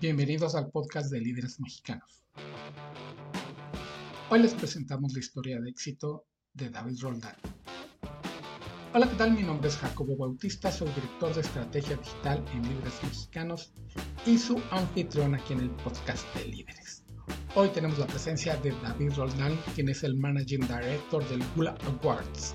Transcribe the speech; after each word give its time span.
Bienvenidos 0.00 0.54
al 0.54 0.70
podcast 0.70 1.10
de 1.10 1.20
líderes 1.20 1.60
mexicanos. 1.60 2.24
Hoy 4.30 4.40
les 4.40 4.54
presentamos 4.54 5.12
la 5.12 5.18
historia 5.18 5.60
de 5.60 5.68
éxito 5.68 6.24
de 6.54 6.70
David 6.70 6.96
Roldán. 7.02 7.36
Hola, 8.94 9.10
¿qué 9.10 9.16
tal? 9.16 9.32
Mi 9.32 9.42
nombre 9.42 9.68
es 9.68 9.76
Jacobo 9.76 10.16
Bautista, 10.16 10.72
soy 10.72 10.88
director 10.88 11.34
de 11.34 11.42
estrategia 11.42 11.96
digital 11.98 12.42
en 12.54 12.62
Líderes 12.62 12.94
Mexicanos 13.02 13.74
y 14.24 14.38
su 14.38 14.58
anfitrión 14.70 15.34
aquí 15.34 15.52
en 15.52 15.60
el 15.60 15.70
podcast 15.70 16.24
de 16.34 16.46
líderes. 16.46 16.99
Hoy 17.56 17.68
tenemos 17.70 17.98
la 17.98 18.06
presencia 18.06 18.56
de 18.58 18.70
David 18.80 19.14
Roldán, 19.16 19.58
quien 19.74 19.88
es 19.88 20.04
el 20.04 20.16
Managing 20.16 20.60
Director 20.60 21.28
del 21.28 21.42
Gula 21.56 21.74
Awards. 21.84 22.54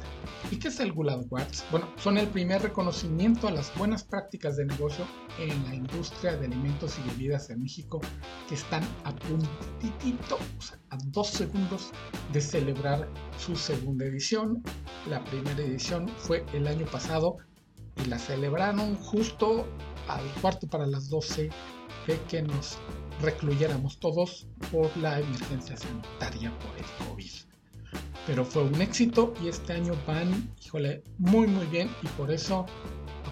¿Y 0.49 0.55
qué 0.55 0.69
es 0.69 0.79
el 0.79 0.93
Gula 0.93 1.15
Awards? 1.15 1.65
Bueno, 1.69 1.89
son 1.97 2.17
el 2.17 2.29
primer 2.29 2.61
reconocimiento 2.61 3.49
a 3.49 3.51
las 3.51 3.77
buenas 3.77 4.05
prácticas 4.05 4.55
de 4.55 4.65
negocio 4.65 5.05
en 5.37 5.49
la 5.65 5.75
industria 5.75 6.37
de 6.37 6.45
alimentos 6.45 6.97
y 6.97 7.09
bebidas 7.09 7.49
en 7.49 7.63
México 7.63 7.99
que 8.47 8.55
están 8.55 8.83
a 9.03 9.13
puntitito, 9.13 10.37
o 10.57 10.61
sea, 10.61 10.79
a 10.91 10.97
dos 11.07 11.27
segundos 11.27 11.91
de 12.31 12.39
celebrar 12.39 13.09
su 13.37 13.57
segunda 13.57 14.05
edición. 14.05 14.63
La 15.09 15.21
primera 15.25 15.61
edición 15.61 16.07
fue 16.19 16.45
el 16.53 16.67
año 16.67 16.85
pasado 16.85 17.35
y 17.97 18.05
la 18.05 18.17
celebraron 18.17 18.95
justo 18.95 19.67
al 20.07 20.23
cuarto 20.41 20.67
para 20.67 20.87
las 20.87 21.09
12 21.09 21.49
de 22.07 22.21
que 22.29 22.43
nos 22.43 22.77
recluyéramos 23.21 23.99
todos 23.99 24.47
por 24.71 24.95
la 24.97 25.19
emergencia 25.19 25.77
sanitaria 25.77 26.51
por 26.59 26.77
el 26.77 27.07
COVID. 27.07 27.31
Pero 28.27 28.43
fue 28.43 28.63
un 28.63 28.81
éxito 28.81 29.33
y 29.43 29.47
este 29.47 29.73
año 29.73 29.93
van, 30.07 30.53
híjole, 30.63 31.03
muy 31.17 31.47
muy 31.47 31.65
bien 31.67 31.89
y 32.01 32.07
por 32.09 32.31
eso 32.31 32.65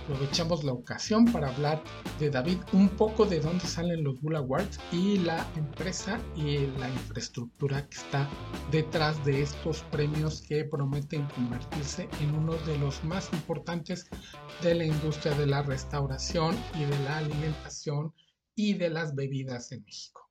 aprovechamos 0.04 0.64
la 0.64 0.74
ocasión 0.74 1.26
para 1.32 1.50
hablar 1.50 1.82
de 2.20 2.30
David 2.30 2.58
un 2.74 2.90
poco 2.90 3.26
de 3.26 3.40
dónde 3.40 3.66
salen 3.66 4.04
los 4.04 4.20
Bull 4.22 4.36
Awards 4.36 4.80
y 4.92 5.18
la 5.20 5.48
empresa 5.56 6.20
y 6.36 6.68
la 6.78 6.90
infraestructura 6.90 7.88
que 7.88 7.98
está 7.98 8.30
detrás 8.72 9.24
de 9.24 9.42
estos 9.42 9.82
premios 9.84 10.42
que 10.42 10.66
prometen 10.66 11.26
convertirse 11.36 12.10
en 12.20 12.36
uno 12.36 12.54
de 12.66 12.78
los 12.78 13.04
más 13.04 13.32
importantes 13.34 14.08
de 14.62 14.76
la 14.76 14.86
industria 14.86 15.34
de 15.36 15.48
la 15.48 15.64
restauración 15.64 16.56
y 16.76 16.84
de 16.84 17.00
la 17.06 17.18
alimentación 17.20 18.14
y 18.56 18.74
de 18.74 18.90
las 18.90 19.16
bebidas 19.16 19.72
en 19.72 19.84
México. 19.84 20.22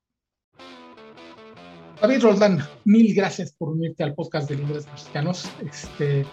David 2.00 2.22
Roldán, 2.22 2.58
mil 2.84 3.14
gracias 3.14 3.52
por 3.52 3.68
unirte 3.68 4.02
al 4.02 4.14
podcast 4.14 4.48
de 4.48 4.56
Libres 4.56 4.86
Mexicanos. 4.86 5.48
Este, 5.64 6.26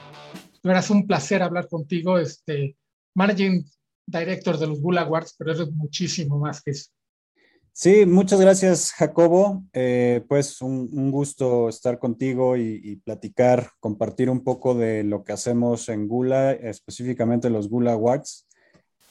es 0.64 0.90
un 0.90 1.06
placer 1.06 1.44
hablar 1.44 1.68
contigo, 1.68 2.18
este, 2.18 2.76
Managing 3.16 3.64
Director 4.08 4.58
de 4.58 4.66
los 4.66 4.81
Bull 4.81 4.98
Awards, 4.98 5.36
pero 5.38 5.52
es 5.52 5.72
muchísimo 5.72 6.40
más 6.40 6.64
que 6.64 6.72
eso. 6.72 6.90
Sí, 7.72 8.06
muchas 8.08 8.42
gracias, 8.42 8.92
Jacobo. 8.94 9.64
Eh, 9.72 10.26
pues 10.28 10.59
un, 10.62 11.12
gusto 11.12 11.70
estar 11.70 12.00
contigo 12.00 12.58
y, 12.58 12.81
y, 12.84 12.96
platicar, 12.96 13.70
compartir 13.80 14.30
un 14.30 14.44
poco 14.44 14.74
de 14.74 15.03
lo 15.03 15.24
que 15.24 15.34
hacemos 15.34 15.88
en 15.88 16.08
Gula, 16.08 16.52
específicamente 16.52 17.50
los 17.52 17.70
Gula 17.70 17.94
Awards 17.94 18.48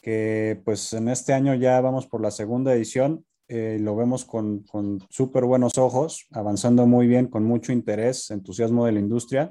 que 0.08 0.58
pues 0.64 0.94
en 0.94 1.10
este 1.10 1.34
año 1.34 1.54
ya 1.54 1.82
vamos 1.82 2.06
por 2.06 2.22
la 2.22 2.30
segunda 2.30 2.72
edición. 2.72 3.26
Eh, 3.46 3.76
lo 3.78 3.94
vemos 3.94 4.24
con, 4.24 4.60
con 4.62 5.06
súper 5.10 5.44
buenos 5.44 5.76
ojos, 5.76 6.26
avanzando 6.30 6.86
muy 6.86 7.06
bien, 7.06 7.26
con 7.26 7.44
mucho 7.44 7.72
interés, 7.72 8.30
entusiasmo 8.30 8.86
de 8.86 8.92
la 8.92 9.00
industria 9.00 9.50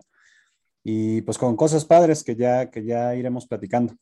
y 0.83 1.21
pues 1.21 1.37
con 1.37 1.55
cosas 1.55 1.85
padres 1.85 2.23
que 2.23 2.35
ya, 2.35 2.71
que 2.71 2.83
ya 2.83 3.13
iremos 3.13 3.45
platicando. 3.45 3.93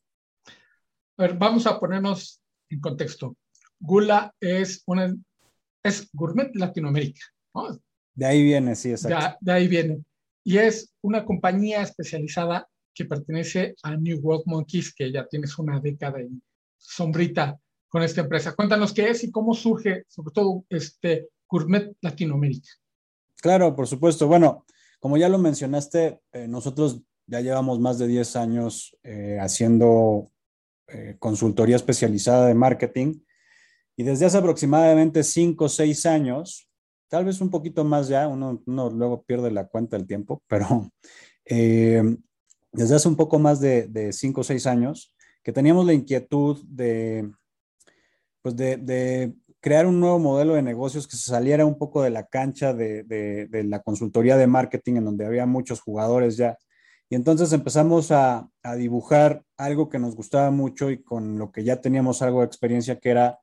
A 1.17 1.23
ver, 1.23 1.37
vamos 1.37 1.67
a 1.67 1.77
ponernos 1.77 2.39
en 2.69 2.79
contexto. 2.79 3.35
Gula 3.77 4.33
es 4.39 4.81
una 4.85 5.13
es 5.83 6.09
Gourmet 6.13 6.55
Latinoamérica. 6.55 7.19
De 8.13 8.25
ahí 8.25 8.41
viene, 8.41 8.77
sí, 8.77 8.91
exacto. 8.91 9.37
De, 9.41 9.51
de, 9.51 9.51
ahí 9.51 9.67
viene. 9.67 10.05
Y 10.45 10.57
es 10.59 10.93
una 11.01 11.25
compañía 11.25 11.81
especializada 11.81 12.65
que 12.95 13.05
pertenece 13.05 13.75
a 13.83 13.95
New 13.97 14.19
World 14.21 14.43
Monkeys, 14.45 14.95
que 14.95 15.11
ya 15.11 15.27
tienes 15.27 15.59
una 15.59 15.79
década 15.79 16.21
y 16.21 16.41
sombrita 16.77 17.59
con 17.89 18.01
esta 18.01 18.21
empresa. 18.21 18.55
Cuéntanos 18.55 18.93
qué 18.93 19.09
es 19.09 19.23
y 19.23 19.31
cómo 19.31 19.53
surge, 19.53 20.05
sobre 20.07 20.31
todo, 20.31 20.65
este 20.69 21.29
Gourmet 21.47 21.93
Latinoamérica. 22.01 22.69
Claro, 23.41 23.75
por 23.75 23.87
supuesto. 23.87 24.27
Bueno, 24.27 24.65
como 24.99 25.17
ya 25.17 25.29
lo 25.29 25.37
mencionaste, 25.37 26.21
eh, 26.31 26.47
nosotros 26.47 27.01
ya 27.27 27.41
llevamos 27.41 27.79
más 27.79 27.99
de 27.99 28.07
10 28.07 28.35
años 28.37 28.97
eh, 29.03 29.37
haciendo 29.39 30.31
eh, 30.87 31.17
consultoría 31.19 31.75
especializada 31.75 32.47
de 32.47 32.53
marketing 32.53 33.19
y 33.97 34.03
desde 34.03 34.25
hace 34.25 34.37
aproximadamente 34.37 35.23
5 35.23 35.65
o 35.65 35.69
6 35.69 36.05
años, 36.05 36.69
tal 37.07 37.25
vez 37.25 37.41
un 37.41 37.49
poquito 37.49 37.83
más 37.83 38.07
ya, 38.07 38.27
uno, 38.27 38.61
uno 38.65 38.89
luego 38.89 39.23
pierde 39.23 39.51
la 39.51 39.67
cuenta 39.67 39.97
del 39.97 40.07
tiempo, 40.07 40.43
pero 40.47 40.91
desde 42.75 42.95
hace 42.95 43.07
un 43.07 43.15
poco 43.15 43.39
más 43.39 43.59
de, 43.59 44.09
cinco 44.11 44.41
o 44.41 44.43
seis 44.43 44.67
años 44.67 45.13
que 45.43 45.53
teníamos 45.53 45.85
la 45.85 45.93
inquietud 45.93 46.63
de, 46.67 47.31
pues 48.41 48.55
de, 48.55 49.33
crear 49.61 49.87
un 49.87 49.99
nuevo 49.99 50.19
modelo 50.19 50.53
de 50.53 50.61
negocios 50.61 51.07
que 51.07 51.17
se 51.17 51.29
saliera 51.29 51.65
un 51.65 51.77
poco 51.77 52.03
de 52.03 52.11
la 52.11 52.27
cancha 52.27 52.73
de, 52.73 53.47
la 53.65 53.81
consultoría 53.81 54.37
de 54.37 54.47
marketing 54.47 54.97
en 54.97 55.05
donde 55.05 55.25
había 55.25 55.45
muchos 55.45 55.81
jugadores 55.81 56.37
ya. 56.37 56.57
Y 57.09 57.15
entonces 57.15 57.53
empezamos 57.53 58.11
a, 58.11 58.49
dibujar 58.77 59.43
algo 59.57 59.89
que 59.89 59.99
nos 59.99 60.15
gustaba 60.15 60.51
mucho 60.51 60.89
y 60.89 61.03
con 61.03 61.37
lo 61.37 61.51
que 61.51 61.63
ya 61.63 61.79
teníamos 61.81 62.21
algo 62.21 62.41
de 62.41 62.47
experiencia, 62.47 62.99
que 62.99 63.09
era 63.11 63.39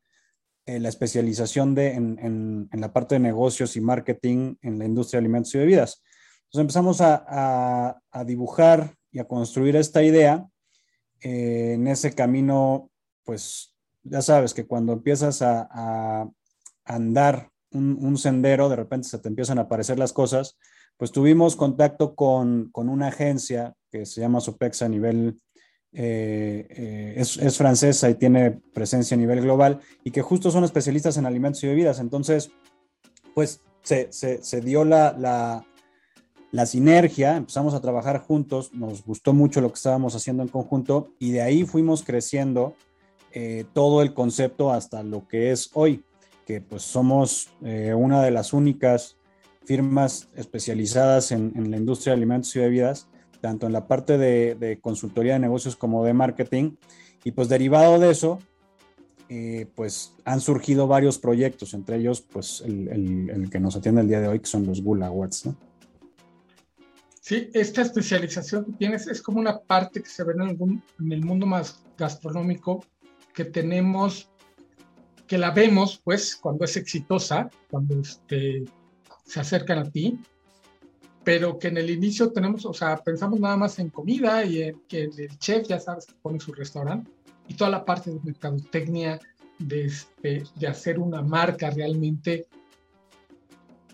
eh, 0.66 0.78
la 0.78 0.88
especialización 0.88 1.74
de, 1.74 1.94
en, 1.94 2.68
la 2.72 2.92
parte 2.92 3.14
de 3.14 3.20
negocios 3.20 3.76
y 3.76 3.80
marketing 3.80 4.56
en 4.62 4.78
la 4.78 4.84
industria 4.84 5.18
de 5.18 5.26
alimentos 5.26 5.54
y 5.54 5.58
bebidas. 5.58 6.02
Entonces 6.44 6.60
empezamos 6.60 7.00
a, 7.00 8.00
a 8.10 8.24
dibujar 8.24 8.96
y 9.12 9.18
a 9.18 9.28
construir 9.28 9.76
esta 9.76 10.02
idea, 10.02 10.48
eh, 11.20 11.74
en 11.74 11.86
ese 11.86 12.14
camino, 12.14 12.90
pues 13.24 13.74
ya 14.02 14.22
sabes 14.22 14.54
que 14.54 14.66
cuando 14.66 14.92
empiezas 14.94 15.42
a, 15.42 16.28
andar 16.84 17.50
un, 17.70 18.18
sendero, 18.18 18.68
de 18.68 18.76
repente 18.76 19.08
se 19.08 19.18
te 19.18 19.28
empiezan 19.28 19.58
a 19.58 19.62
aparecer 19.62 19.98
las 19.98 20.12
cosas, 20.12 20.58
pues 20.96 21.12
tuvimos 21.12 21.54
contacto 21.54 22.14
con, 22.16 22.70
una 22.74 23.08
agencia 23.08 23.74
que 23.90 24.04
se 24.04 24.20
llama 24.20 24.40
Sopex 24.40 24.82
a 24.82 24.88
nivel, 24.88 25.40
eh, 25.92 26.66
eh, 26.70 27.14
es, 27.16 27.56
francesa 27.56 28.10
y 28.10 28.14
tiene 28.14 28.50
presencia 28.74 29.14
a 29.14 29.18
nivel 29.18 29.42
global 29.42 29.80
y 30.02 30.10
que 30.10 30.22
justo 30.22 30.50
son 30.50 30.64
especialistas 30.64 31.16
en 31.16 31.26
alimentos 31.26 31.62
y 31.62 31.68
bebidas. 31.68 32.00
Entonces, 32.00 32.50
pues 33.34 33.62
se, 33.82 34.60
dio 34.60 34.84
la, 34.84 35.14
la 35.16 35.64
sinergia, 36.66 37.36
empezamos 37.36 37.72
a 37.72 37.80
trabajar 37.80 38.18
juntos, 38.20 38.72
nos 38.74 39.04
gustó 39.04 39.32
mucho 39.32 39.60
lo 39.62 39.68
que 39.68 39.76
estábamos 39.76 40.14
haciendo 40.14 40.42
en 40.42 40.50
conjunto 40.50 41.12
y 41.18 41.32
de 41.32 41.40
ahí 41.40 41.64
fuimos 41.64 42.02
creciendo 42.02 42.74
eh, 43.32 43.64
todo 43.72 44.02
el 44.02 44.12
concepto 44.12 44.70
hasta 44.70 45.02
lo 45.02 45.26
que 45.26 45.50
es 45.50 45.70
hoy, 45.72 46.04
que 46.46 46.60
pues 46.60 46.82
somos 46.82 47.48
eh, 47.64 47.94
una 47.94 48.22
de 48.22 48.30
las 48.30 48.52
únicas 48.52 49.16
firmas 49.64 50.28
especializadas 50.36 51.32
en, 51.32 51.70
la 51.70 51.78
industria 51.78 52.12
de 52.12 52.18
alimentos 52.18 52.54
y 52.54 52.58
bebidas, 52.58 53.08
tanto 53.40 53.66
en 53.66 53.72
la 53.72 53.88
parte 53.88 54.18
de, 54.18 54.78
consultoría 54.82 55.34
de 55.34 55.38
negocios 55.38 55.74
como 55.76 56.04
de 56.04 56.12
marketing. 56.12 56.76
Y 57.24 57.30
pues 57.30 57.48
derivado 57.48 57.98
de 57.98 58.10
eso, 58.10 58.40
eh, 59.30 59.66
pues 59.74 60.14
han 60.26 60.40
surgido 60.40 60.86
varios 60.86 61.18
proyectos, 61.18 61.72
entre 61.72 61.96
ellos 61.96 62.20
pues 62.20 62.62
el, 62.66 62.88
el, 63.30 63.48
que 63.48 63.60
nos 63.60 63.76
atiende 63.76 64.02
el 64.02 64.08
día 64.08 64.20
de 64.20 64.28
hoy, 64.28 64.40
que 64.40 64.46
son 64.46 64.66
los 64.66 64.82
Gula 64.82 65.06
Awards. 65.06 65.46
¿no? 65.46 65.56
Sí, 67.22 67.50
esta 67.54 67.82
especialización 67.82 68.64
que 68.64 68.72
tienes 68.72 69.06
es 69.06 69.22
como 69.22 69.38
una 69.38 69.60
parte 69.60 70.02
que 70.02 70.08
se 70.08 70.24
ve 70.24 70.34
en, 70.36 70.82
en 70.98 71.12
el 71.12 71.24
mundo 71.24 71.46
más 71.46 71.84
gastronómico 71.96 72.84
que 73.32 73.44
tenemos, 73.44 74.28
que 75.28 75.38
la 75.38 75.52
vemos, 75.52 76.00
pues, 76.02 76.34
cuando 76.34 76.64
es 76.64 76.76
exitosa, 76.76 77.48
cuando 77.70 78.00
este, 78.00 78.64
se 79.24 79.38
acercan 79.38 79.78
a 79.78 79.88
ti, 79.88 80.18
pero 81.22 81.60
que 81.60 81.68
en 81.68 81.76
el 81.76 81.90
inicio 81.90 82.32
tenemos, 82.32 82.66
o 82.66 82.74
sea, 82.74 82.96
pensamos 82.96 83.38
nada 83.38 83.56
más 83.56 83.78
en 83.78 83.90
comida 83.90 84.44
y 84.44 84.60
en 84.60 84.82
que 84.88 85.02
el 85.04 85.38
chef, 85.38 85.68
ya 85.68 85.78
sabes, 85.78 86.06
que 86.06 86.14
pone 86.20 86.40
su 86.40 86.52
restaurante 86.52 87.08
y 87.46 87.54
toda 87.54 87.70
la 87.70 87.84
parte 87.84 88.10
de 88.10 88.18
mercadotecnia, 88.24 89.20
de, 89.60 89.84
este, 89.84 90.42
de 90.56 90.66
hacer 90.66 90.98
una 90.98 91.22
marca 91.22 91.70
realmente 91.70 92.48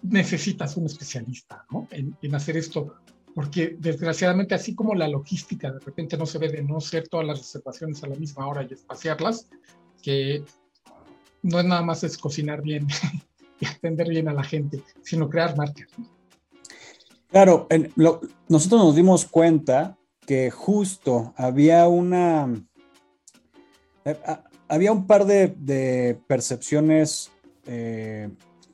necesitas 0.01 0.79
un 0.79 0.87
especialista 0.87 1.67
¿no? 1.71 1.87
en, 1.91 2.17
en, 2.23 2.35
hacer 2.35 2.57
esto 2.57 2.95
porque 3.39 3.77
desgraciadamente 3.79 4.57
así 4.57 4.75
como 4.75 4.97
la 4.97 5.07
logística 5.07 5.71
de 5.71 5.79
repente 5.79 6.17
no 6.17 6.27
se 6.27 6.39
ve 6.39 6.49
de 6.49 6.61
no 6.61 6.81
ser 6.81 7.07
todas 7.07 7.25
las 7.25 7.39
reservaciones 7.39 8.03
a 8.03 8.09
la 8.09 8.17
misma 8.17 8.49
hora 8.49 8.67
y 8.69 8.75
espaciarlas, 8.75 9.49
que 10.03 10.43
no 11.45 11.61
es 11.61 11.65
nada 11.65 11.83
más 11.83 12.03
es 12.03 12.19
cocinar 12.19 12.63
bien 12.63 12.89
y 13.61 13.67
atender 13.67 14.09
bien 14.09 14.27
a 14.27 14.33
la 14.33 14.43
gente, 14.43 14.83
sino 15.05 15.31
crear 15.31 15.57
marcas. 15.57 15.87
Claro, 17.29 17.69
nosotros 18.49 18.83
nos 18.83 18.97
dimos 18.97 19.25
cuenta 19.25 19.97
que 20.27 20.51
justo 20.51 21.33
había 21.37 21.87
una, 21.87 22.53
eh, 24.05 24.19
había 24.67 24.91
un 24.91 25.07
par 25.07 25.27
de, 25.27 26.19
percepciones 26.27 27.31
eh, 27.67 28.31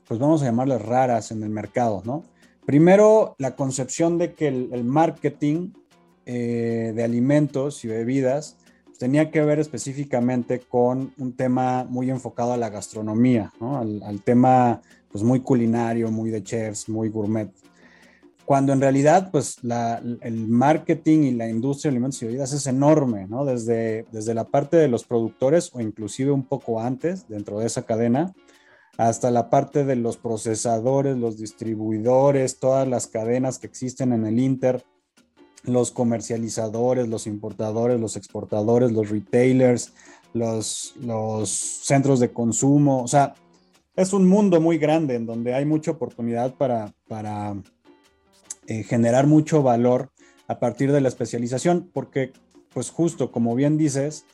pues 0.07 0.19
vamos 0.19 0.41
a 0.41 0.45
llamarlas 0.45 0.81
raras 0.81 1.29
en 1.29 1.43
el 1.43 1.51
mercado, 1.51 2.01
¿no? 2.03 2.23
Primero, 2.65 3.35
la 3.37 3.55
concepción 3.55 4.17
de 4.17 4.33
que 4.33 4.47
el, 4.47 4.83
marketing 4.83 5.69
eh, 6.25 6.93
de 6.95 7.03
alimentos 7.03 7.85
y 7.85 7.87
bebidas 7.87 8.57
tenía 8.97 9.29
que 9.29 9.41
ver 9.41 9.59
específicamente 9.59 10.61
con 10.61 11.13
un 11.17 11.33
tema 11.33 11.83
muy 11.83 12.09
enfocado 12.09 12.53
a 12.53 12.57
la 12.57 12.69
gastronomía, 12.69 13.53
¿no? 13.59 13.77
al, 13.79 14.21
tema 14.23 14.81
pues 15.11 15.23
muy 15.23 15.41
culinario, 15.41 16.09
muy 16.11 16.29
de 16.31 16.43
chefs, 16.43 16.89
muy 16.89 17.09
gourmet. 17.09 17.51
Cuando 18.45 18.73
en 18.73 18.81
realidad 18.81 19.29
pues 19.31 19.57
el 20.21 20.47
marketing 20.47 21.19
y 21.23 21.31
la 21.31 21.49
industria 21.49 21.89
de 21.89 21.95
alimentos 21.95 22.21
y 22.21 22.25
bebidas 22.27 22.53
es 22.53 22.67
enorme, 22.67 23.27
¿no? 23.27 23.43
Desde, 23.43 24.05
desde 24.11 24.35
la 24.35 24.43
parte 24.43 24.77
de 24.77 24.87
los 24.87 25.03
productores 25.03 25.71
o 25.73 25.81
inclusive 25.81 26.31
un 26.31 26.43
poco 26.43 26.79
antes 26.79 27.27
dentro 27.27 27.59
de 27.59 27.65
esa 27.65 27.87
cadena, 27.87 28.33
hasta 28.97 29.31
la 29.31 29.49
parte 29.49 29.83
de 29.83 29.95
los 29.95 30.17
procesadores, 30.17 31.17
los 31.17 31.37
distribuidores, 31.37 32.59
todas 32.59 32.87
las 32.87 33.07
cadenas 33.07 33.59
que 33.59 33.67
existen 33.67 34.13
en 34.13 34.25
el 34.25 34.39
Inter, 34.39 34.83
los 35.63 35.91
comercializadores, 35.91 37.07
los 37.07 37.27
importadores, 37.27 37.99
los 37.99 38.15
exportadores, 38.15 38.91
los 38.91 39.09
retailers, 39.09 39.93
los, 40.33 40.95
los 41.01 41.49
centros 41.49 42.19
de 42.19 42.31
consumo. 42.31 43.03
O 43.03 43.07
sea, 43.07 43.33
es 43.95 44.13
un 44.13 44.27
mundo 44.27 44.61
muy 44.61 44.77
grande 44.77 45.15
en 45.15 45.25
donde 45.25 45.53
hay 45.53 45.65
mucha 45.65 45.91
oportunidad 45.91 46.55
para, 46.55 46.93
para 47.07 47.55
eh, 48.67 48.83
generar 48.83 49.27
mucho 49.27 49.63
valor 49.63 50.11
a 50.47 50.59
partir 50.59 50.91
de 50.91 51.01
la 51.01 51.07
especialización, 51.07 51.89
porque 51.93 52.31
pues 52.73 52.91
justo 52.91 53.31
como 53.31 53.55
bien 53.55 53.77
dices, 53.77 54.25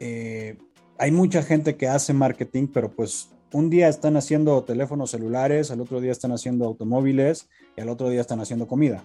eh, 0.00 0.56
hay 0.98 1.12
mucha 1.12 1.42
gente 1.42 1.76
que 1.76 1.86
hace 1.86 2.12
marketing, 2.12 2.68
pero 2.72 2.90
pues 2.90 3.28
un 3.52 3.70
día 3.70 3.88
están 3.88 4.16
haciendo 4.16 4.62
teléfonos 4.64 5.10
celulares, 5.10 5.70
al 5.70 5.80
otro 5.80 6.00
día 6.00 6.12
están 6.12 6.32
haciendo 6.32 6.66
automóviles 6.66 7.48
y 7.76 7.80
al 7.80 7.88
otro 7.88 8.10
día 8.10 8.20
están 8.20 8.40
haciendo 8.40 8.66
comida. 8.66 9.04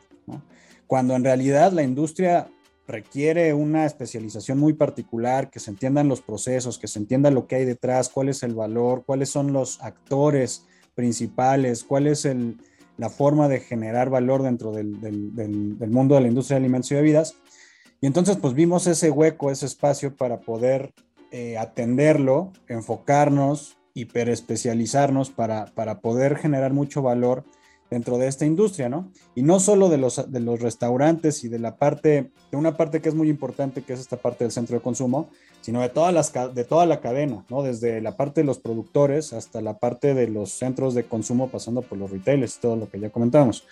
Cuando 0.87 1.15
en 1.15 1.23
realidad 1.23 1.71
la 1.71 1.83
industria 1.83 2.47
requiere 2.87 3.53
una 3.53 3.85
especialización 3.85 4.59
muy 4.59 4.73
particular, 4.73 5.49
que 5.49 5.59
se 5.59 5.71
entiendan 5.71 6.09
los 6.09 6.21
procesos, 6.21 6.77
que 6.77 6.87
se 6.87 6.99
entienda 6.99 7.31
lo 7.31 7.47
que 7.47 7.55
hay 7.55 7.65
detrás, 7.65 8.09
cuál 8.09 8.29
es 8.29 8.43
el 8.43 8.53
valor, 8.53 9.03
cuáles 9.05 9.29
son 9.29 9.53
los 9.53 9.81
actores 9.81 10.65
principales, 10.93 11.83
cuál 11.83 12.07
es 12.07 12.27
la 12.97 13.09
forma 13.09 13.47
de 13.47 13.61
generar 13.61 14.09
valor 14.09 14.43
dentro 14.43 14.71
del, 14.71 14.91
mundo 15.89 16.15
de 16.15 16.21
la 16.21 16.27
industria 16.27 16.55
de 16.55 16.65
alimentos 16.65 16.91
y 16.91 16.95
bebidas. 16.95 17.35
Y 18.01 18.07
entonces 18.07 18.35
pues 18.35 18.53
vimos 18.53 18.85
ese 18.85 19.09
hueco, 19.09 19.49
ese 19.49 19.65
espacio 19.65 20.15
para 20.15 20.41
poder 20.41 20.93
eh, 21.31 21.57
atenderlo, 21.57 22.51
enfocarnos 22.67 23.77
hiperespecializarnos 23.93 25.29
para, 25.29 25.65
para 25.67 25.99
poder 25.99 26.35
generar 26.35 26.73
mucho 26.73 27.01
valor 27.01 27.43
dentro 27.93 28.17
de 28.17 28.27
esta 28.27 28.45
industria, 28.45 28.89
¿no? 28.89 29.11
Y 29.35 29.43
no 29.43 29.59
solo 29.59 29.87
de 29.87 29.97
los, 29.97 30.31
de 30.31 30.39
los 30.39 30.59
restaurantes 30.59 31.43
y 31.43 31.47
de 31.47 31.59
la 31.59 31.75
parte, 31.75 32.31
de 32.51 32.57
una 32.57 32.75
parte 32.75 33.01
que 33.01 33.09
es 33.09 33.15
muy 33.15 33.29
importante, 33.29 33.83
que 33.83 33.93
es 33.93 33.99
esta 33.99 34.17
parte 34.17 34.43
del 34.43 34.51
centro 34.51 34.75
de 34.75 34.81
consumo, 34.81 35.29
sino 35.61 35.81
de, 35.81 35.89
todas 35.89 36.13
las, 36.13 36.33
de 36.55 36.65
toda 36.65 36.87
la 36.87 37.01
cadena, 37.01 37.45
¿no? 37.49 37.61
Desde 37.61 38.01
la 38.01 38.17
parte 38.17 38.41
de 38.41 38.45
los 38.45 38.57
productores 38.57 39.31
hasta 39.31 39.61
la 39.61 39.77
parte 39.77 40.15
de 40.15 40.27
los 40.27 40.51
centros 40.51 40.95
de 40.95 41.03
consumo, 41.03 41.49
pasando 41.49 41.83
por 41.83 41.99
los 41.99 42.09
retailers 42.09 42.57
y 42.57 42.59
todo 42.61 42.75
lo 42.75 42.89
que 42.89 42.99
ya 42.99 43.11
comentamos. 43.11 43.65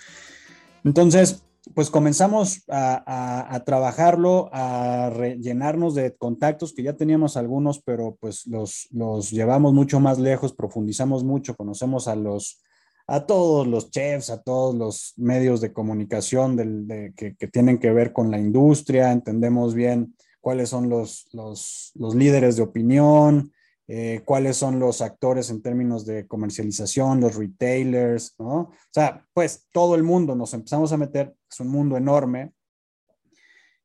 Entonces, 0.84 1.44
pues 1.75 1.90
comenzamos 1.90 2.63
a, 2.69 3.62
trabajarlo, 3.66 4.50
a 4.52 5.10
rellenarnos 5.12 5.96
de 5.96 6.16
contactos 6.16 6.74
que 6.74 6.84
ya 6.84 6.98
teníamos 6.98 7.38
algunos, 7.38 7.81
pero 7.81 8.18
pues 8.19 8.48
los, 8.48 8.88
los 8.92 9.30
llevamos 9.30 9.74
mucho 9.74 10.00
más 10.00 10.19
lejos, 10.19 10.54
profundizamos 10.54 11.24
mucho, 11.24 11.56
conocemos 11.56 12.08
a 12.08 12.16
los 12.16 12.63
a 13.08 13.25
todos 13.25 13.68
los 13.68 13.90
chefs, 13.92 14.30
a 14.30 14.42
todos 14.42 14.74
los 14.74 15.13
medios 15.18 15.60
de 15.60 15.74
comunicación 15.74 16.56
del, 16.56 17.13
que, 17.18 17.36
que, 17.36 17.48
tienen 17.48 17.78
que 17.78 17.92
ver 17.92 18.13
con 18.13 18.31
la 18.31 18.40
industria, 18.40 19.12
entendemos 19.12 19.74
bien 19.74 20.16
cuáles 20.40 20.69
son 20.69 20.88
los, 20.88 21.28
los, 21.34 21.92
los 21.96 22.16
líderes 22.16 22.56
de 22.56 22.63
opinión, 22.63 23.52
eh, 23.88 24.22
cuáles 24.24 24.57
son 24.57 24.80
los 24.80 25.01
actores 25.01 25.50
en 25.50 25.62
términos 25.62 26.06
de 26.06 26.28
comercialización, 26.28 27.19
los 27.19 27.36
retailers, 27.36 28.36
¿no? 28.39 28.56
O 28.56 28.75
sea, 28.92 29.25
pues 29.33 29.68
todo 29.72 29.95
el 29.95 30.04
mundo 30.04 30.36
nos 30.36 30.54
empezamos 30.54 30.92
a 30.94 30.98
meter, 30.98 31.36
es 31.50 31.60
un 31.60 31.68
mundo 31.68 31.98
enorme. 31.98 32.54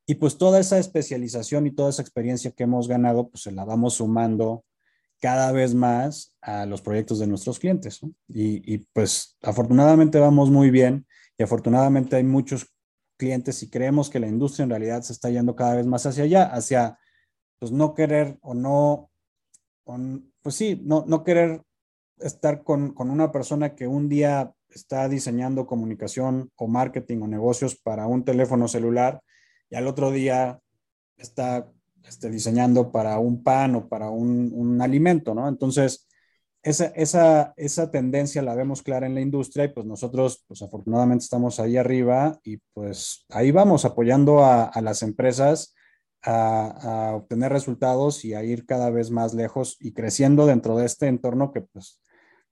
Y 0.07 0.15
pues 0.15 0.39
toda 0.39 0.61
esa 0.61 0.79
especialización 0.79 1.67
y 1.67 1.73
toda 1.73 1.91
esa 1.91 2.03
experiencia 2.03 2.53
que 2.53 2.63
hemos 2.63 2.87
ganado, 2.87 3.29
pues 3.29 3.43
se 3.43 3.51
la 3.51 3.65
vamos 3.65 3.95
sumando 3.95 4.65
cada 5.21 5.51
vez 5.51 5.75
más 5.75 6.37
a 6.41 6.67
los 6.67 6.83
proyectos 6.83 7.19
de 7.19 7.27
nuestros 7.27 7.59
clientes. 7.59 8.03
¿no? 8.03 8.13
Y, 8.29 8.73
y, 8.73 8.87
pues 8.93 9.37
afortunadamente 9.43 10.21
vamos 10.21 10.51
muy 10.51 10.71
bien 10.71 11.07
y 11.37 11.43
afortunadamente 11.43 12.17
hay 12.17 12.25
muchos 12.25 12.73
clientes 13.17 13.63
y 13.63 13.71
creemos 13.71 14.11
que 14.11 14.21
la 14.21 14.29
industria 14.29 14.65
en 14.65 14.71
realidad 14.71 15.03
se 15.03 15.13
está 15.13 15.31
yendo 15.31 15.57
cada 15.57 15.75
vez 15.75 15.87
más 15.87 16.07
hacia 16.07 16.25
allá, 16.25 16.45
hacia 16.45 16.99
pues 17.59 17.73
no 17.73 17.95
querer 17.95 18.39
o 18.43 18.55
no 18.55 19.11
pues 20.43 20.55
sí, 20.55 20.81
no, 20.85 21.05
no 21.07 21.23
querer 21.23 21.63
estar 22.19 22.63
con, 22.65 22.93
con, 22.93 23.11
una 23.11 23.31
persona 23.31 23.75
que 23.75 23.87
un 23.87 24.09
día 24.09 24.53
está 24.69 25.09
diseñando 25.09 25.67
comunicación 25.67 26.51
o 26.57 26.67
marketing 26.67 27.23
o 27.23 27.29
negocios 27.29 27.77
para 27.77 28.07
un 28.07 28.25
teléfono 28.25 28.69
celular 28.69 29.21
y 29.71 29.77
al 29.77 29.87
otro 29.87 30.11
día 30.11 30.59
está 31.17 31.71
este, 32.05 32.31
diseñando 32.31 32.91
para 32.91 33.19
un 33.19 33.43
pan 33.43 33.77
o 33.77 33.89
para 33.89 34.11
un, 34.11 34.51
un 34.55 34.81
alimento, 34.83 35.35
¿no? 35.35 35.49
Entonces, 35.49 36.09
esa, 36.63 36.87
esa, 36.87 37.55
esa, 37.57 37.91
tendencia 37.93 38.43
la 38.43 38.57
vemos 38.57 38.83
clara 38.83 39.07
en 39.07 39.15
la 39.15 39.21
industria 39.21 39.67
y 39.67 39.69
pues 39.69 39.87
nosotros, 39.87 40.45
pues 40.49 40.63
afortunadamente 40.63 41.23
estamos 41.23 41.61
ahí 41.61 41.77
arriba 41.77 42.41
y 42.43 42.57
pues 42.75 43.25
ahí 43.29 43.53
vamos 43.53 43.85
apoyando 43.85 44.45
a, 44.45 44.65
a 44.65 44.81
las 44.81 45.03
empresas 45.03 45.75
a, 46.27 47.13
obtener 47.15 47.53
resultados 47.53 48.25
y 48.25 48.35
a 48.35 48.43
ir 48.43 48.67
cada 48.67 48.91
vez 48.91 49.11
más 49.11 49.33
lejos 49.33 49.77
y 49.81 49.93
creciendo 49.93 50.47
dentro 50.47 50.77
de 50.77 50.87
este 50.87 51.07
entorno 51.07 51.53
que 51.53 51.63
pues 51.63 52.03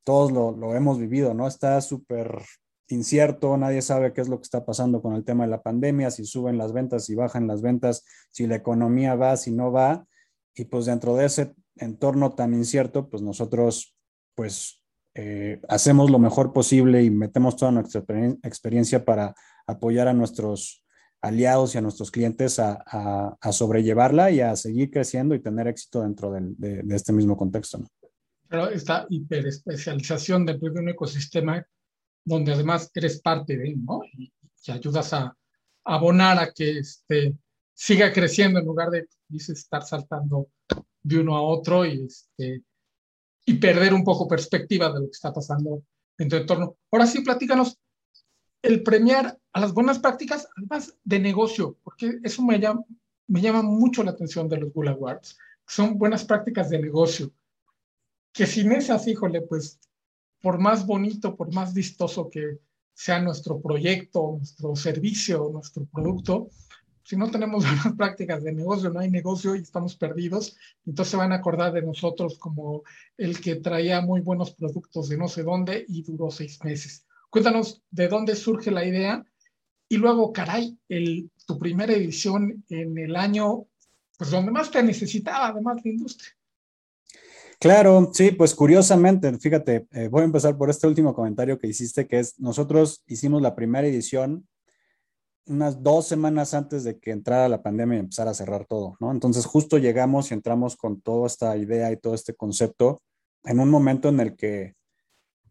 todos 0.04 0.32
lo, 0.32 0.74
hemos 0.74 0.98
vivido, 0.98 1.34
¿no? 1.34 1.48
Está 1.48 1.80
súper 1.80 2.42
incierto, 2.88 3.56
nadie 3.56 3.82
sabe 3.82 4.12
qué 4.12 4.20
es 4.20 4.28
lo 4.28 4.38
que 4.38 4.44
está 4.44 4.64
pasando 4.64 5.00
con 5.00 5.14
el 5.14 5.24
tema 5.24 5.44
de 5.44 5.50
la 5.50 5.62
pandemia, 5.62 6.10
si 6.10 6.24
suben 6.24 6.58
las 6.58 6.72
ventas, 6.72 7.06
si 7.06 7.14
bajan 7.14 7.46
las 7.46 7.62
ventas, 7.62 8.04
si 8.30 8.46
la 8.46 8.56
economía 8.56 9.14
va, 9.14 9.36
si 9.36 9.50
no 9.50 9.72
va. 9.72 10.06
Y 10.54 10.66
pues 10.66 10.84
dentro 10.84 11.16
de 11.16 11.24
ese 11.24 11.54
entorno 11.76 12.34
tan 12.34 12.52
incierto, 12.52 13.08
pues 13.08 13.22
nosotros 13.22 13.96
pues 14.34 14.82
eh, 15.14 15.60
hacemos 15.68 16.10
lo 16.10 16.18
mejor 16.18 16.52
posible 16.52 17.02
y 17.02 17.10
metemos 17.10 17.56
toda 17.56 17.72
nuestra 17.72 18.04
experiencia 18.42 19.04
para 19.04 19.34
apoyar 19.66 20.08
a 20.08 20.12
nuestros 20.12 20.83
aliados 21.24 21.74
y 21.74 21.78
a 21.78 21.80
nuestros 21.80 22.10
clientes 22.10 22.58
a, 22.58 23.36
sobrellevarla 23.50 24.30
y 24.30 24.40
a 24.40 24.54
seguir 24.56 24.90
creciendo 24.90 25.34
y 25.34 25.40
tener 25.40 25.66
éxito 25.66 26.02
dentro 26.02 26.30
de, 26.30 26.84
este 26.90 27.12
mismo 27.12 27.36
contexto. 27.36 27.78
¿no? 27.78 27.86
Pero 28.48 28.68
esta 28.68 29.06
hiperespecialización 29.08 30.44
dentro 30.44 30.70
de 30.70 30.80
un 30.80 30.88
ecosistema 30.90 31.64
donde 32.24 32.52
además 32.52 32.90
eres 32.94 33.20
parte 33.20 33.56
de 33.56 33.68
él, 33.68 33.84
¿no? 33.84 34.02
Y, 34.12 34.32
que 34.62 34.72
ayudas 34.72 35.12
a, 35.12 35.36
abonar 35.84 36.38
a 36.38 36.50
que 36.50 36.78
este, 36.78 37.34
siga 37.74 38.10
creciendo 38.10 38.58
en 38.58 38.64
lugar 38.64 38.90
de 38.90 39.06
dices, 39.28 39.58
estar 39.58 39.82
saltando 39.82 40.48
de 41.02 41.18
uno 41.18 41.36
a 41.36 41.42
otro 41.42 41.84
y, 41.84 42.06
este, 42.06 42.62
y 43.44 43.54
perder 43.54 43.92
un 43.92 44.04
poco 44.04 44.26
perspectiva 44.26 44.90
de 44.90 45.00
lo 45.00 45.06
que 45.06 45.12
está 45.12 45.32
pasando 45.32 45.82
en 46.16 46.28
tu 46.28 46.36
entorno. 46.36 46.76
Ahora 46.90 47.06
sí, 47.06 47.20
platícanos, 47.20 47.76
el 48.64 48.82
premiar 48.82 49.38
a 49.52 49.60
las 49.60 49.74
buenas 49.74 49.98
prácticas, 49.98 50.48
además 50.56 50.96
de 51.04 51.18
negocio, 51.18 51.76
porque 51.84 52.18
eso 52.22 52.42
me 52.42 52.58
llama, 52.58 52.82
me 53.26 53.42
llama 53.42 53.62
mucho 53.62 54.02
la 54.02 54.12
atención 54.12 54.48
de 54.48 54.56
los 54.56 54.72
Google 54.72 54.92
Awards, 54.92 55.36
son 55.66 55.98
buenas 55.98 56.24
prácticas 56.24 56.70
de 56.70 56.78
negocio, 56.78 57.30
que 58.32 58.46
sin 58.46 58.72
esas, 58.72 59.06
híjole, 59.06 59.42
pues 59.42 59.78
por 60.40 60.58
más 60.58 60.86
bonito, 60.86 61.36
por 61.36 61.52
más 61.52 61.74
vistoso 61.74 62.30
que 62.30 62.58
sea 62.94 63.20
nuestro 63.20 63.60
proyecto, 63.60 64.36
nuestro 64.38 64.74
servicio, 64.76 65.50
nuestro 65.52 65.84
producto, 65.84 66.48
si 67.02 67.16
no 67.16 67.30
tenemos 67.30 67.64
buenas 67.66 67.92
prácticas 67.98 68.42
de 68.42 68.52
negocio, 68.54 68.88
no 68.88 69.00
hay 69.00 69.10
negocio 69.10 69.54
y 69.54 69.60
estamos 69.60 69.94
perdidos, 69.94 70.56
entonces 70.86 71.10
se 71.10 71.18
van 71.18 71.32
a 71.32 71.36
acordar 71.36 71.74
de 71.74 71.82
nosotros 71.82 72.38
como 72.38 72.82
el 73.18 73.38
que 73.42 73.56
traía 73.56 74.00
muy 74.00 74.22
buenos 74.22 74.52
productos 74.52 75.10
de 75.10 75.18
no 75.18 75.28
sé 75.28 75.42
dónde 75.42 75.84
y 75.86 76.02
duró 76.02 76.30
seis 76.30 76.64
meses. 76.64 77.04
Cuéntanos 77.34 77.82
de 77.90 78.06
dónde 78.06 78.36
surge 78.36 78.70
la 78.70 78.84
idea 78.84 79.26
y 79.88 79.96
luego, 79.96 80.32
caray, 80.32 80.78
el, 80.88 81.32
tu 81.44 81.58
primera 81.58 81.92
edición 81.92 82.64
en 82.68 82.96
el 82.96 83.16
año, 83.16 83.66
pues 84.16 84.30
donde 84.30 84.52
más 84.52 84.70
te 84.70 84.80
necesitaba, 84.84 85.48
además 85.48 85.82
de 85.82 85.90
industria. 85.90 86.30
Claro, 87.58 88.12
sí, 88.12 88.30
pues 88.30 88.54
curiosamente, 88.54 89.36
fíjate, 89.36 89.88
eh, 89.90 90.06
voy 90.06 90.22
a 90.22 90.26
empezar 90.26 90.56
por 90.56 90.70
este 90.70 90.86
último 90.86 91.12
comentario 91.12 91.58
que 91.58 91.66
hiciste, 91.66 92.06
que 92.06 92.20
es, 92.20 92.38
nosotros 92.38 93.02
hicimos 93.08 93.42
la 93.42 93.56
primera 93.56 93.88
edición 93.88 94.46
unas 95.46 95.82
dos 95.82 96.06
semanas 96.06 96.54
antes 96.54 96.84
de 96.84 97.00
que 97.00 97.10
entrara 97.10 97.48
la 97.48 97.64
pandemia 97.64 97.96
y 97.96 98.00
empezara 98.00 98.30
a 98.30 98.34
cerrar 98.34 98.64
todo, 98.64 98.96
¿no? 99.00 99.10
Entonces 99.10 99.44
justo 99.44 99.78
llegamos 99.78 100.30
y 100.30 100.34
entramos 100.34 100.76
con 100.76 101.00
toda 101.00 101.26
esta 101.26 101.56
idea 101.56 101.90
y 101.90 101.96
todo 101.96 102.14
este 102.14 102.36
concepto 102.36 103.02
en 103.42 103.58
un 103.58 103.70
momento 103.70 104.08
en 104.08 104.20
el 104.20 104.36
que 104.36 104.74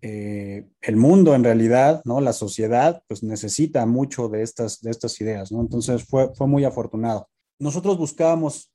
eh, 0.05 0.67
el 0.81 0.97
mundo 0.97 1.33
en 1.33 1.45
realidad, 1.45 2.01
¿no? 2.03 2.19
La 2.19 2.33
sociedad, 2.33 3.01
pues 3.07 3.23
necesita 3.23 3.85
mucho 3.85 4.27
de 4.27 4.41
estas, 4.41 4.81
de 4.81 4.91
estas 4.91 5.21
ideas, 5.21 5.49
¿no? 5.49 5.61
Entonces 5.61 6.03
fue, 6.03 6.35
fue 6.35 6.45
muy 6.45 6.65
afortunado. 6.65 7.29
Nosotros 7.57 7.97
buscábamos 7.97 8.73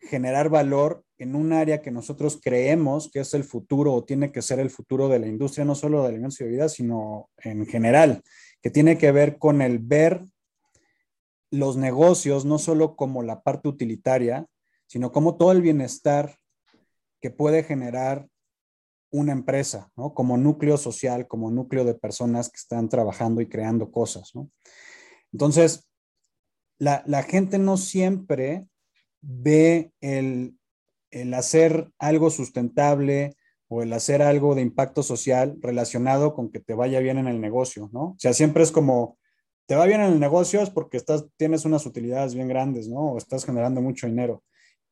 generar 0.00 0.48
valor 0.48 1.04
en 1.18 1.36
un 1.36 1.52
área 1.52 1.82
que 1.82 1.90
nosotros 1.90 2.40
creemos 2.42 3.10
que 3.12 3.20
es 3.20 3.34
el 3.34 3.44
futuro 3.44 3.92
o 3.92 4.04
tiene 4.04 4.32
que 4.32 4.40
ser 4.40 4.58
el 4.58 4.70
futuro 4.70 5.10
de 5.10 5.18
la 5.18 5.26
industria, 5.26 5.66
no 5.66 5.74
solo 5.74 6.00
de 6.00 6.08
alimentos 6.08 6.40
y 6.40 6.44
bebidas, 6.44 6.72
sino 6.72 7.28
en 7.36 7.66
general, 7.66 8.22
que 8.62 8.70
tiene 8.70 8.96
que 8.96 9.12
ver 9.12 9.36
con 9.36 9.60
el 9.60 9.78
ver 9.78 10.24
los 11.50 11.76
negocios 11.76 12.46
no 12.46 12.58
solo 12.58 12.96
como 12.96 13.22
la 13.22 13.42
parte 13.42 13.68
utilitaria, 13.68 14.46
sino 14.86 15.12
como 15.12 15.36
todo 15.36 15.52
el 15.52 15.60
bienestar 15.60 16.38
que 17.20 17.30
puede 17.30 17.62
generar 17.62 18.26
una 19.18 19.32
empresa, 19.32 19.90
¿no? 19.96 20.14
Como 20.14 20.36
núcleo 20.36 20.76
social, 20.76 21.26
como 21.26 21.50
núcleo 21.50 21.84
de 21.84 21.94
personas 21.94 22.48
que 22.48 22.56
están 22.56 22.88
trabajando 22.88 23.40
y 23.40 23.48
creando 23.48 23.90
cosas, 23.90 24.34
¿no? 24.34 24.50
Entonces, 25.32 25.88
la, 26.78 27.02
la 27.06 27.22
gente 27.22 27.58
no 27.58 27.76
siempre 27.76 28.66
ve 29.22 29.92
el, 30.00 30.58
el 31.10 31.34
hacer 31.34 31.90
algo 31.98 32.30
sustentable 32.30 33.34
o 33.68 33.82
el 33.82 33.92
hacer 33.92 34.22
algo 34.22 34.54
de 34.54 34.62
impacto 34.62 35.02
social 35.02 35.56
relacionado 35.60 36.34
con 36.34 36.50
que 36.50 36.60
te 36.60 36.74
vaya 36.74 37.00
bien 37.00 37.18
en 37.18 37.26
el 37.26 37.40
negocio, 37.40 37.90
¿no? 37.92 38.00
O 38.10 38.16
sea, 38.18 38.32
siempre 38.32 38.62
es 38.62 38.70
como, 38.70 39.18
te 39.66 39.74
va 39.74 39.86
bien 39.86 40.00
en 40.00 40.12
el 40.12 40.20
negocio 40.20 40.60
es 40.60 40.70
porque 40.70 40.96
estás, 40.96 41.26
tienes 41.36 41.64
unas 41.64 41.86
utilidades 41.86 42.34
bien 42.34 42.48
grandes, 42.48 42.88
¿no? 42.88 43.12
O 43.12 43.18
estás 43.18 43.44
generando 43.44 43.80
mucho 43.80 44.06
dinero. 44.06 44.44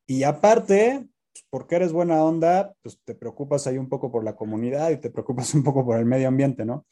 Y 0.05 0.23
aparte, 0.23 1.07
porque 1.49 1.75
eres 1.75 1.91
buena 1.91 2.23
onda, 2.23 2.73
pues 2.81 2.99
te 3.03 3.15
preocupas 3.15 3.67
ahí 3.67 3.77
un 3.77 3.89
poco 3.89 4.11
por 4.11 4.23
la 4.23 4.35
comunidad 4.35 4.91
y 4.91 4.97
te 4.97 5.09
preocupas 5.09 5.53
un 5.55 5.63
poco 5.63 5.85
por 5.85 5.97
el 5.97 6.05
medio 6.05 6.27
ambiente, 6.27 6.65
¿no? 6.65 6.85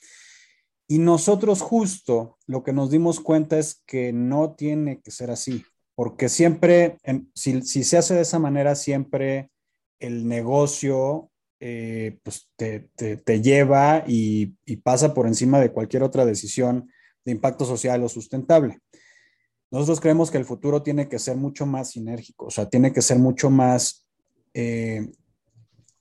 Y 0.87 0.99
nosotros 0.99 1.61
justo 1.61 2.37
lo 2.45 2.63
que 2.63 2.73
nos 2.73 2.91
dimos 2.91 3.19
cuenta 3.19 3.57
es 3.57 3.81
que 3.85 4.11
no 4.11 4.53
tiene 4.53 5.01
que 5.01 5.11
ser 5.11 5.31
así 5.31 5.63
porque 5.95 6.29
siempre, 6.29 6.97
si, 7.35 7.61
se 7.61 7.97
hace 7.97 8.15
de 8.15 8.21
esa 8.21 8.39
manera, 8.39 8.75
siempre 8.75 9.51
el 9.99 10.27
negocio 10.27 11.29
eh, 11.59 12.17
pues 12.23 12.49
te, 12.55 12.89
lleva 13.41 14.03
y, 14.07 14.55
pasa 14.83 15.13
por 15.13 15.27
encima 15.27 15.59
de 15.59 15.71
cualquier 15.71 16.03
otra 16.03 16.25
decisión 16.25 16.89
de 17.25 17.31
impacto 17.31 17.65
social 17.65 18.03
o 18.03 18.09
sustentable. 18.09 18.79
Nosotros 19.71 19.99
creemos 19.99 20.29
que 20.29 20.37
el 20.37 20.45
futuro 20.45 20.83
tiene 20.83 21.07
que 21.07 21.19
ser 21.19 21.35
mucho 21.37 21.65
más 21.65 21.91
sinérgico, 21.91 22.47
o 22.47 22.51
sea, 22.51 22.69
tiene 22.69 22.91
que 22.91 23.01
ser 23.01 23.19
mucho 23.19 23.49
más 23.49 24.02
eh, 24.53 25.11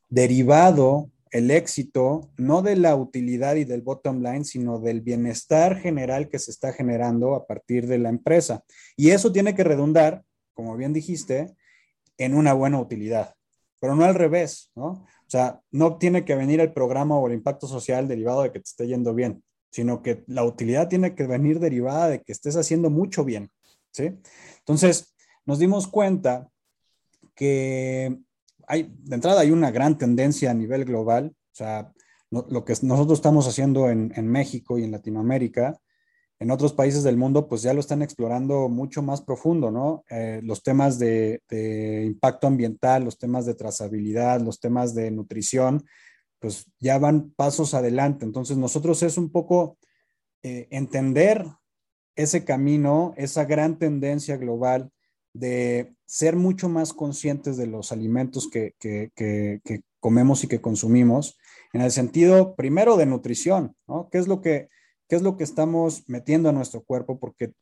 derivado 0.09 1.11
el 1.33 1.51
éxito 1.51 2.31
no 2.37 2.61
de 2.61 2.77
la 2.77 2.95
utilidad 2.95 3.57
y 3.57 3.65
del 3.65 3.81
bottom 3.81 4.23
line, 4.23 4.45
sino 4.45 4.79
del 4.79 5.01
bienestar 5.01 5.79
general 5.79 6.29
que 6.29 6.39
se 6.39 6.51
está 6.51 6.73
generando 6.75 7.35
a 7.35 7.47
partir 7.47 7.87
de 7.87 7.99
la 7.99 8.11
empresa. 8.11 8.63
Y 8.97 9.11
eso 9.11 9.33
tiene 9.33 9.55
que 9.55 9.65
redundar, 9.65 10.23
como 10.53 10.77
bien 10.77 10.93
dijiste, 10.93 11.55
en 12.19 12.35
una 12.35 12.53
buena 12.53 12.79
utilidad, 12.79 13.35
pero 13.81 13.97
no 13.97 14.05
al 14.05 14.15
revés, 14.15 14.71
¿no? 14.75 14.87
O 14.87 15.29
sea, 15.33 15.63
no 15.71 15.97
tiene 15.97 16.27
que 16.27 16.35
venir 16.35 16.61
el 16.61 16.75
programa 16.75 17.17
o 17.17 17.27
el 17.27 17.33
impacto 17.33 17.67
social 17.67 18.07
derivado 18.07 18.43
de 18.43 18.53
que 18.53 18.59
te 18.59 18.69
esté 18.69 18.87
yendo 18.87 19.15
bien, 19.15 19.43
sino 19.71 20.03
que 20.03 20.25
la 20.27 20.45
utilidad 20.45 20.89
tiene 20.89 21.15
que 21.15 21.27
venir 21.27 21.59
derivada 21.59 22.11
de 22.11 22.21
que 22.21 22.33
estés 22.33 22.57
haciendo 22.57 22.91
mucho 22.91 23.25
bien, 23.25 23.51
¿sí? 23.91 24.11
Entonces, 24.59 25.15
nos 25.47 25.59
dimos 25.59 25.89
cuenta 25.89 26.51
que 27.35 28.19
hay, 28.67 28.95
de 28.99 29.15
entrada 29.15 29.41
hay 29.41 29.51
una 29.51 29.71
gran 29.71 29.99
tendencia 29.99 30.51
a 30.51 30.55
nivel 30.55 30.85
global, 30.85 31.35
o 31.35 31.55
sea, 31.55 31.93
lo 32.33 32.65
que 32.65 32.75
nosotros 32.83 33.19
estamos 33.19 33.47
haciendo 33.47 33.91
en, 33.91 34.27
México 34.27 34.79
y 34.79 34.85
en 34.85 34.91
Latinoamérica, 34.91 35.79
en 36.39 36.51
otros 36.51 36.73
países 36.73 37.03
del 37.03 37.19
mundo, 37.19 37.47
pues 37.47 37.61
ya 37.61 37.75
lo 37.75 37.81
están 37.81 38.01
explorando 38.01 38.71
mucho 38.71 39.03
más 39.03 39.21
profundo, 39.21 39.71
¿no? 39.71 40.03
Eh, 40.09 40.41
los 40.43 40.63
temas 40.63 40.99
de, 40.99 41.41
impacto 42.07 42.47
ambiental, 42.47 43.05
los 43.05 43.19
temas 43.19 43.45
de 43.45 43.55
trazabilidad, 43.55 44.41
los 44.41 44.59
temas 44.61 44.95
de 44.95 45.11
nutrición, 45.11 45.85
pues 46.41 46.67
ya 46.81 46.99
van 46.99 47.31
pasos 47.37 47.75
adelante. 47.75 48.25
Entonces, 48.25 48.57
nosotros 48.57 49.03
es 49.03 49.19
un 49.19 49.31
poco 49.31 49.77
eh, 50.43 50.69
entender 50.71 51.47
ese 52.17 52.45
camino, 52.45 53.13
esa 53.17 53.45
gran 53.45 53.79
tendencia 53.79 54.39
global 54.39 54.91
de 55.35 55.95
ser 56.13 56.37
mucho 56.37 56.69
más 56.69 56.93
conscientes 56.93 57.57
de 57.57 57.67
los 57.67 57.91
alimentos 57.91 58.47
que, 58.47 58.75
comemos 59.99 60.45
y 60.45 60.47
que 60.47 60.61
consumimos, 60.61 61.39
en 61.73 61.81
el 61.81 61.91
sentido 61.91 62.55
primero 62.55 62.99
de 62.99 63.07
nutrición, 63.07 63.75
¿no? 63.87 64.11
¿Qué 64.11 64.19
es 64.19 64.29
lo 64.29 64.43
que, 64.43 64.69
qué 65.09 65.17
es 65.17 65.23
lo 65.23 65.39
que 65.39 65.45
estamos 65.45 66.07
metiendo 66.09 66.51
a 66.51 66.53
nuestro 66.53 66.83
cuerpo? 66.83 67.19
Porque 67.19 67.55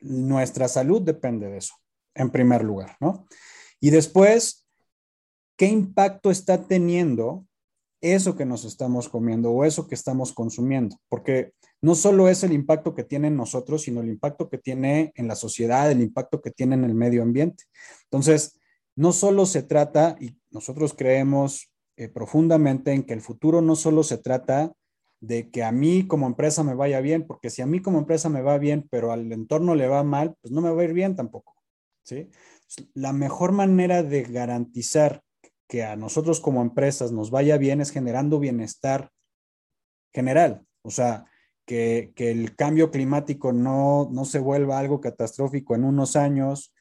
nuestra 0.00 0.66
salud 0.68 1.02
depende 1.02 1.50
de 1.50 1.58
eso, 1.58 1.74
en 2.14 2.30
primer 2.30 2.64
lugar, 2.64 2.96
¿no? 3.00 3.26
Y 3.80 3.90
después, 3.90 4.66
¿qué 5.58 5.66
impacto 5.66 6.30
está 6.30 6.66
teniendo 6.66 7.44
eso 8.00 8.34
que 8.34 8.46
nos 8.46 8.64
estamos 8.64 9.10
comiendo 9.10 9.50
o 9.50 9.62
eso 9.66 9.86
que 9.86 9.94
estamos 9.94 10.32
consumiendo? 10.32 10.96
Porque 11.10 11.52
no 11.82 11.94
solo 11.94 12.28
es 12.28 12.44
el 12.44 12.52
impacto 12.52 12.94
que 12.94 13.04
tiene 13.04 13.28
en 13.28 13.36
nosotros, 13.36 13.82
sino 13.82 14.00
el 14.00 14.08
impacto 14.08 14.48
que 14.48 14.58
tiene 14.58 15.12
en 15.16 15.28
la 15.28 15.34
sociedad, 15.34 15.90
el 15.90 16.02
impacto 16.02 16.40
que 16.40 16.50
tiene 16.50 16.74
en 16.74 16.84
el 16.84 16.94
medio 16.94 17.22
ambiente. 17.22 17.64
Entonces, 18.04 18.58
no 18.96 19.12
solo 19.12 19.46
se 19.46 19.62
trata, 19.62 20.16
y 20.20 20.36
nosotros 20.50 20.94
creemos 20.94 21.70
eh, 21.96 22.08
profundamente 22.08 22.92
en 22.92 23.04
que 23.04 23.14
el 23.14 23.22
futuro 23.22 23.62
no 23.62 23.76
solo 23.76 24.02
se 24.02 24.18
trata 24.18 24.72
de 25.20 25.50
que 25.50 25.62
a 25.62 25.72
mí 25.72 26.06
como 26.06 26.26
empresa 26.26 26.64
me 26.64 26.74
vaya 26.74 27.00
bien, 27.00 27.26
porque 27.26 27.50
si 27.50 27.62
a 27.62 27.66
mí 27.66 27.80
como 27.80 27.98
empresa 27.98 28.28
me 28.28 28.42
va 28.42 28.58
bien, 28.58 28.88
pero 28.90 29.12
al 29.12 29.30
entorno 29.32 29.74
le 29.74 29.86
va 29.86 30.02
mal, 30.02 30.34
pues 30.40 30.52
no 30.52 30.60
me 30.60 30.70
va 30.70 30.80
a 30.80 30.84
ir 30.84 30.92
bien 30.92 31.14
tampoco. 31.14 31.54
¿sí? 32.02 32.28
La 32.94 33.12
mejor 33.12 33.52
manera 33.52 34.02
de 34.02 34.22
garantizar 34.22 35.22
que 35.68 35.84
a 35.84 35.94
nosotros 35.96 36.40
como 36.40 36.62
empresas 36.62 37.12
nos 37.12 37.30
vaya 37.30 37.56
bien 37.56 37.80
es 37.80 37.90
generando 37.90 38.38
bienestar 38.38 39.10
general. 40.12 40.66
O 40.82 40.90
sea, 40.90 41.29
que, 41.70 42.30
el 42.30 42.56
cambio 42.56 42.90
climático 42.90 43.52
no, 43.52 44.08
no 44.10 44.24
se 44.24 44.40
vuelva 44.40 44.80
algo 44.80 45.00
catastrófico 45.00 45.76
en 45.76 45.84
unos 45.84 46.16
años, 46.16 46.74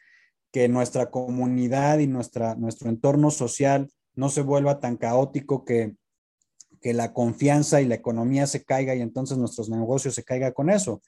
que 0.51 0.67
nuestra 0.67 1.11
comunidad 1.11 1.99
y 1.99 2.07
nuestra, 2.07 2.55
nuestro 2.55 2.89
entorno 2.89 3.29
social 3.29 3.91
no 4.15 4.29
se 4.29 4.41
vuelva 4.41 4.79
tan 4.79 4.97
caótico 4.97 5.63
que, 5.63 5.95
que 6.81 6.93
la 6.93 7.13
confianza 7.13 7.81
y 7.81 7.85
la 7.85 7.93
economía 7.93 8.47
se 8.47 8.63
caiga 8.63 8.95
y 8.95 9.01
entonces 9.01 9.37
nuestros 9.37 9.69
negocios 9.69 10.15
se 10.15 10.23
caiga 10.23 10.53
con 10.53 10.71
eso. 10.71 11.03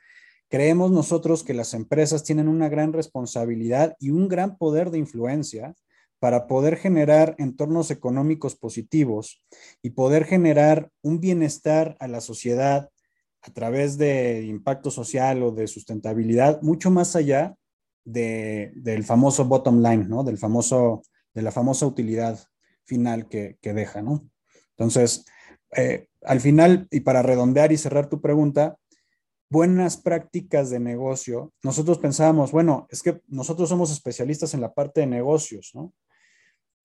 Creemos 0.48 0.92
nosotros 0.92 1.44
que 1.44 1.56
las 1.56 1.74
empresas 1.74 2.24
tienen 2.24 2.50
una 2.50 2.70
gran 2.70 2.94
responsabilidad 2.94 3.96
y 4.00 4.12
un 4.12 4.28
gran 4.28 4.60
poder 4.60 4.92
de 4.92 5.00
influencia 5.00 5.74
para 6.20 6.46
poder 6.46 6.78
generar 6.78 7.34
entornos 7.40 7.90
económicos 7.90 8.56
positivos 8.56 9.44
y 9.82 9.92
poder 9.92 10.26
generar 10.26 10.92
un 11.02 11.20
bienestar 11.20 11.98
a 12.00 12.08
la 12.08 12.22
sociedad 12.22 12.91
a 13.42 13.52
través 13.52 13.98
de 13.98 14.46
impacto 14.46 14.92
social 14.92 15.42
o 15.44 15.52
de 15.52 15.68
sustentabilidad, 15.68 16.62
mucho 16.62 16.92
más 16.92 17.16
allá 17.16 17.56
del 18.04 19.04
famoso 19.04 19.46
bottom 19.46 19.82
line, 19.82 20.06
¿no? 20.06 20.24
Del 20.24 20.38
famoso, 20.38 21.04
de 21.34 21.42
la 21.42 21.52
famosa 21.52 21.86
utilidad 21.86 22.40
final 22.84 23.28
que, 23.28 23.58
deja, 23.62 24.02
¿no? 24.02 24.28
Entonces, 24.72 25.26
eh, 25.76 26.08
al 26.24 26.40
final, 26.40 26.88
y 26.92 27.02
para 27.02 27.22
redondear 27.22 27.72
y 27.72 27.78
cerrar 27.78 28.10
tu 28.10 28.22
pregunta, 28.22 28.78
buenas 29.50 29.98
prácticas 29.98 30.70
de 30.70 30.80
negocio, 30.80 31.52
nosotros 31.64 32.00
pensábamos, 32.00 32.52
bueno, 32.52 32.88
es 32.90 33.02
que 33.02 33.22
nosotros 33.28 33.70
somos 33.70 33.92
especialistas 33.92 34.54
en 34.54 34.62
la 34.62 34.74
parte 34.74 35.02
de 35.02 35.08
negocios, 35.08 35.72
¿no? 35.74 35.94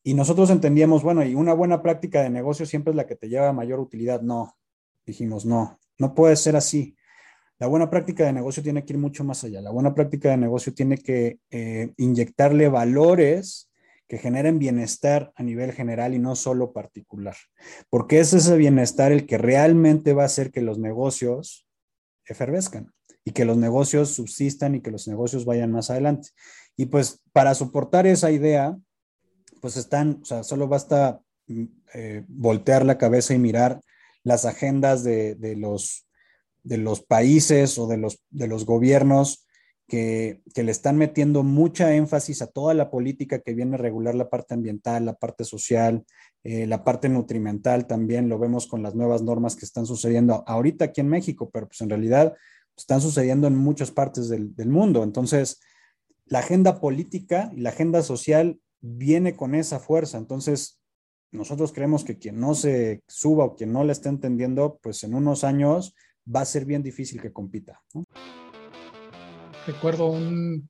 Y 0.02 0.14
nosotros 0.14 0.50
entendíamos, 0.50 1.02
bueno, 1.02 1.25
y 1.25 1.34
una 1.34 1.52
buena 1.52 1.82
práctica 1.82 2.22
de 2.22 2.30
negocio 2.30 2.64
siempre 2.64 2.92
es 2.92 2.96
la 2.96 3.06
que 3.06 3.16
te 3.16 3.28
lleva 3.28 3.48
a 3.48 3.52
mayor 3.52 3.80
utilidad. 3.80 4.22
No, 4.22 4.56
dijimos, 5.04 5.44
no, 5.44 5.80
no 5.98 6.14
puede 6.14 6.36
ser 6.36 6.56
así. 6.56 6.96
La 7.58 7.66
buena 7.66 7.88
práctica 7.88 8.24
de 8.24 8.32
negocio 8.32 8.62
tiene 8.62 8.84
que 8.84 8.92
ir 8.92 8.98
mucho 8.98 9.24
más 9.24 9.42
allá. 9.44 9.62
La 9.62 9.70
buena 9.70 9.94
práctica 9.94 10.30
de 10.30 10.36
negocio 10.36 10.74
tiene 10.74 10.98
que 10.98 11.38
eh, 11.50 11.92
inyectarle 11.96 12.68
valores 12.68 13.70
que 14.08 14.18
generen 14.18 14.58
bienestar 14.58 15.32
a 15.34 15.42
nivel 15.42 15.72
general 15.72 16.14
y 16.14 16.18
no 16.18 16.36
solo 16.36 16.72
particular. 16.72 17.36
Porque 17.90 18.20
es 18.20 18.32
ese 18.34 18.56
bienestar 18.56 19.10
el 19.10 19.26
que 19.26 19.38
realmente 19.38 20.12
va 20.12 20.22
a 20.22 20.26
hacer 20.26 20.52
que 20.52 20.60
los 20.60 20.78
negocios 20.78 21.66
efervescan 22.26 22.92
y 23.24 23.32
que 23.32 23.44
los 23.44 23.56
negocios 23.56 24.10
subsistan 24.10 24.74
y 24.74 24.80
que 24.80 24.90
los 24.90 25.08
negocios 25.08 25.44
vayan 25.44 25.72
más 25.72 25.90
adelante. 25.90 26.28
Y 26.76 26.86
pues 26.86 27.20
para 27.32 27.54
soportar 27.54 28.06
esa 28.06 28.30
idea, 28.30 28.76
pues 29.60 29.76
están, 29.76 30.20
o 30.22 30.24
sea, 30.24 30.44
solo 30.44 30.68
basta 30.68 31.20
mm, 31.48 31.64
eh, 31.94 32.24
voltear 32.28 32.84
la 32.84 32.98
cabeza 32.98 33.34
y 33.34 33.38
mirar 33.38 33.80
las 34.26 34.45
agendas 34.45 35.04
de, 35.04 35.54
los, 35.56 36.09
de 36.64 36.78
los 36.78 37.00
países 37.00 37.78
o 37.78 37.87
de 37.87 37.97
los, 37.97 38.25
de 38.30 38.49
los 38.49 38.66
gobiernos 38.66 39.47
que, 39.87 40.42
le 40.52 40.73
están 40.73 40.97
metiendo 40.97 41.45
mucha 41.45 41.95
énfasis 41.95 42.42
a 42.42 42.49
toda 42.49 42.75
la 42.75 42.90
política 42.90 43.38
que 43.38 43.54
viene 43.54 43.76
a 43.76 43.78
regular 43.78 44.16
la 44.16 44.28
parte 44.28 44.54
ambiental, 44.54 45.04
la 45.04 45.14
parte 45.14 45.45
social, 45.45 46.04
eh, 46.42 46.66
la 46.66 46.83
parte 46.83 47.09
nutrimental 47.09 47.87
también 47.87 48.28
lo 48.28 48.40
vemos 48.40 48.66
con 48.66 48.83
las 48.83 48.97
nuevas 48.97 49.23
normas 49.23 49.54
que 49.54 49.64
están 49.64 49.87
sucediendo 49.87 50.42
ahorita 50.49 50.87
aquí 50.87 51.02
en 51.02 51.09
México, 51.09 51.49
pero 51.52 51.68
pues 51.68 51.80
en 51.83 51.90
realidad 51.90 52.35
están 52.76 53.00
sucediendo 53.00 53.47
en 53.47 53.56
muchas 53.56 53.92
partes 53.92 54.28
del, 54.28 54.56
del 54.56 54.71
mundo. 54.71 55.04
Entonces, 55.04 55.61
la 56.25 56.40
agenda 56.40 56.80
política 56.80 57.52
y 57.54 57.61
la 57.61 57.71
agenda 57.71 58.02
social 58.02 58.59
viene 58.80 59.37
con 59.37 59.54
esa 59.54 59.78
fuerza. 59.78 60.18
Entonces, 60.18 60.80
nosotros 61.33 61.73
creemos 61.73 62.04
que 62.04 62.18
quien 62.18 62.40
no 62.40 62.54
se 62.54 63.02
suba 63.06 63.45
o 63.45 63.56
quien 63.56 63.73
no 63.73 63.85
la 63.85 63.92
está 63.92 64.09
entendiendo, 64.09 64.78
pues 64.83 65.04
en 65.04 65.14
unos 65.14 65.45
años 65.45 65.95
va 66.35 66.40
a 66.40 66.47
ser 66.47 66.64
bien 66.64 66.83
difícil 66.83 67.21
que 67.21 67.33
compita. 67.33 67.83
Recuerdo 69.66 70.06
un, 70.06 70.68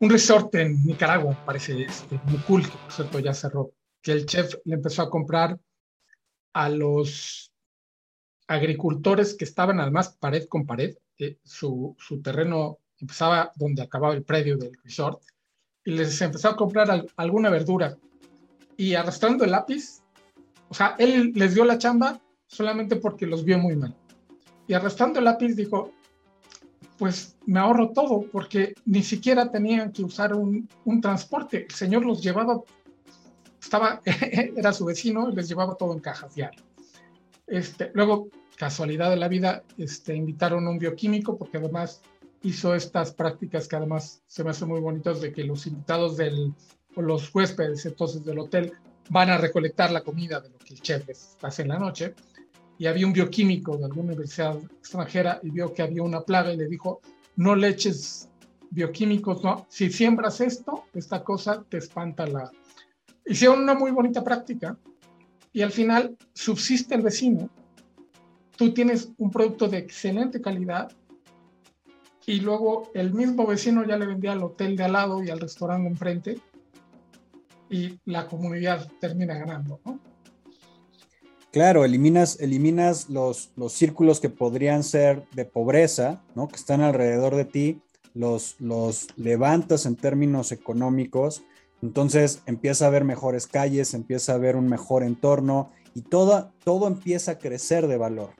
un 0.00 0.10
resort 0.10 0.54
en 0.54 0.84
Nicaragua, 0.84 1.38
parece 1.44 1.82
este, 1.82 2.20
muy 2.24 2.38
cool, 2.38 2.62
que 2.62 2.76
por 2.76 2.92
cierto 2.92 3.18
ya 3.18 3.34
cerró, 3.34 3.72
que 4.00 4.12
el 4.12 4.26
chef 4.26 4.54
le 4.64 4.74
empezó 4.74 5.02
a 5.02 5.10
comprar 5.10 5.58
a 6.52 6.68
los 6.68 7.52
agricultores 8.46 9.34
que 9.34 9.44
estaban 9.44 9.80
además 9.80 10.16
pared 10.18 10.46
con 10.48 10.66
pared, 10.66 10.96
eh, 11.18 11.38
su, 11.42 11.96
su, 11.98 12.20
terreno 12.20 12.78
empezaba 12.98 13.52
donde 13.56 13.82
acababa 13.82 14.14
el 14.14 14.24
predio 14.24 14.56
del 14.56 14.76
resort, 14.82 15.22
y 15.84 15.92
les 15.92 16.20
empezó 16.20 16.50
a 16.50 16.56
comprar 16.56 17.06
alguna 17.16 17.50
verdura 17.50 17.96
y 18.76 18.94
arrastrando 18.94 19.44
el 19.44 19.52
lápiz, 19.52 20.02
o 20.68 20.74
sea, 20.74 20.96
él 20.98 21.32
les 21.34 21.54
dio 21.54 21.64
la 21.64 21.78
chamba 21.78 22.20
solamente 22.46 22.96
porque 22.96 23.26
los 23.26 23.44
vio 23.44 23.58
muy 23.58 23.76
mal. 23.76 23.94
Y 24.66 24.74
arrastrando 24.74 25.18
el 25.18 25.26
lápiz 25.26 25.54
dijo, 25.54 25.92
pues 26.98 27.36
me 27.46 27.58
ahorro 27.58 27.90
todo 27.90 28.22
porque 28.30 28.74
ni 28.84 29.02
siquiera 29.02 29.50
tenían 29.50 29.92
que 29.92 30.02
usar 30.02 30.34
un, 30.34 30.68
un 30.84 31.00
transporte. 31.00 31.64
El 31.68 31.74
señor 31.74 32.04
los 32.04 32.22
llevaba, 32.22 32.60
estaba, 33.60 34.00
era 34.56 34.72
su 34.72 34.84
vecino 34.84 35.28
les 35.30 35.48
llevaba 35.48 35.74
todo 35.74 35.92
en 35.92 36.00
cajas 36.00 36.34
diario. 36.34 36.62
Este, 37.46 37.90
luego, 37.94 38.28
casualidad 38.56 39.10
de 39.10 39.16
la 39.16 39.28
vida, 39.28 39.64
este, 39.76 40.14
invitaron 40.14 40.66
a 40.66 40.70
un 40.70 40.78
bioquímico 40.78 41.36
porque 41.36 41.58
además 41.58 42.02
hizo 42.42 42.74
estas 42.74 43.12
prácticas 43.12 43.68
que 43.68 43.76
además 43.76 44.22
se 44.26 44.44
me 44.44 44.50
hacen 44.50 44.68
muy 44.68 44.80
bonitas 44.80 45.20
de 45.20 45.32
que 45.32 45.44
los 45.44 45.66
invitados 45.66 46.16
del 46.16 46.54
los 46.96 47.34
huéspedes 47.34 47.86
entonces 47.86 48.24
del 48.24 48.38
hotel 48.38 48.72
van 49.08 49.30
a 49.30 49.38
recolectar 49.38 49.90
la 49.90 50.02
comida 50.02 50.40
de 50.40 50.50
lo 50.50 50.58
que 50.58 50.74
el 50.74 50.80
chef 50.80 51.06
les 51.06 51.36
hace 51.42 51.62
en 51.62 51.68
la 51.68 51.78
noche. 51.78 52.14
Y 52.78 52.86
había 52.86 53.06
un 53.06 53.12
bioquímico 53.12 53.76
de 53.76 53.84
alguna 53.84 54.08
universidad 54.08 54.58
extranjera 54.78 55.40
y 55.42 55.50
vio 55.50 55.72
que 55.72 55.82
había 55.82 56.02
una 56.02 56.22
plaga 56.22 56.52
y 56.52 56.56
le 56.56 56.66
dijo, 56.66 57.00
no 57.36 57.54
le 57.54 57.68
eches 57.68 58.28
bioquímicos, 58.70 59.44
no, 59.44 59.66
si 59.68 59.90
siembras 59.90 60.40
esto, 60.40 60.84
esta 60.94 61.22
cosa 61.22 61.64
te 61.68 61.76
espanta 61.78 62.26
la... 62.26 62.50
Hicieron 63.26 63.60
una 63.60 63.74
muy 63.74 63.90
bonita 63.90 64.24
práctica 64.24 64.76
y 65.52 65.60
al 65.60 65.70
final 65.70 66.16
subsiste 66.32 66.94
el 66.94 67.02
vecino, 67.02 67.50
tú 68.56 68.72
tienes 68.72 69.10
un 69.18 69.30
producto 69.30 69.68
de 69.68 69.78
excelente 69.78 70.40
calidad 70.40 70.90
y 72.26 72.40
luego 72.40 72.90
el 72.94 73.12
mismo 73.12 73.46
vecino 73.46 73.84
ya 73.84 73.96
le 73.96 74.06
vendía 74.06 74.32
al 74.32 74.42
hotel 74.42 74.76
de 74.76 74.84
al 74.84 74.92
lado 74.92 75.22
y 75.22 75.28
al 75.28 75.40
restaurante 75.40 75.88
enfrente 75.88 76.40
y 77.72 77.98
la 78.04 78.28
comunidad 78.28 78.86
termina 79.00 79.34
ganando, 79.34 79.80
¿no? 79.84 79.98
Claro, 81.50 81.84
eliminas, 81.84 82.38
eliminas 82.40 83.10
los, 83.10 83.50
los 83.56 83.72
círculos 83.72 84.20
que 84.20 84.30
podrían 84.30 84.84
ser 84.84 85.24
de 85.34 85.44
pobreza, 85.44 86.22
¿no? 86.34 86.48
Que 86.48 86.56
están 86.56 86.80
alrededor 86.80 87.34
de 87.34 87.44
ti, 87.44 87.82
los, 88.14 88.56
los 88.60 89.08
levantas 89.16 89.86
en 89.86 89.96
términos 89.96 90.52
económicos, 90.52 91.42
entonces 91.82 92.42
empieza 92.46 92.84
a 92.84 92.88
haber 92.88 93.04
mejores 93.04 93.46
calles, 93.46 93.92
empieza 93.92 94.32
a 94.32 94.34
haber 94.36 94.56
un 94.56 94.68
mejor 94.68 95.02
entorno 95.02 95.72
y 95.94 96.02
todo, 96.02 96.52
todo 96.64 96.86
empieza 96.86 97.32
a 97.32 97.38
crecer 97.38 97.86
de 97.86 97.96
valor, 97.96 98.30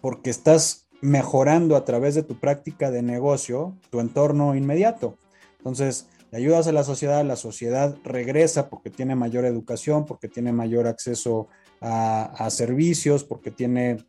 porque 0.00 0.30
estás 0.30 0.88
mejorando 1.00 1.76
a 1.76 1.84
través 1.84 2.14
de 2.14 2.22
tu 2.22 2.38
práctica 2.38 2.90
de 2.90 3.02
negocio 3.02 3.76
tu 3.90 4.00
entorno 4.00 4.54
inmediato. 4.54 5.18
Entonces, 5.58 6.08
ayudas 6.32 6.66
a 6.66 6.72
la 6.72 6.84
sociedad, 6.84 7.24
la 7.24 7.36
sociedad 7.36 7.96
regresa 8.04 8.68
porque 8.68 8.90
tiene 8.90 9.14
mayor 9.14 9.44
educación, 9.44 10.06
porque 10.06 10.28
tiene 10.28 10.52
mayor 10.52 10.86
acceso 10.86 11.48
a, 11.80 12.48
servicios, 12.50 13.24
porque 13.24 13.50
tiene, 13.50 14.04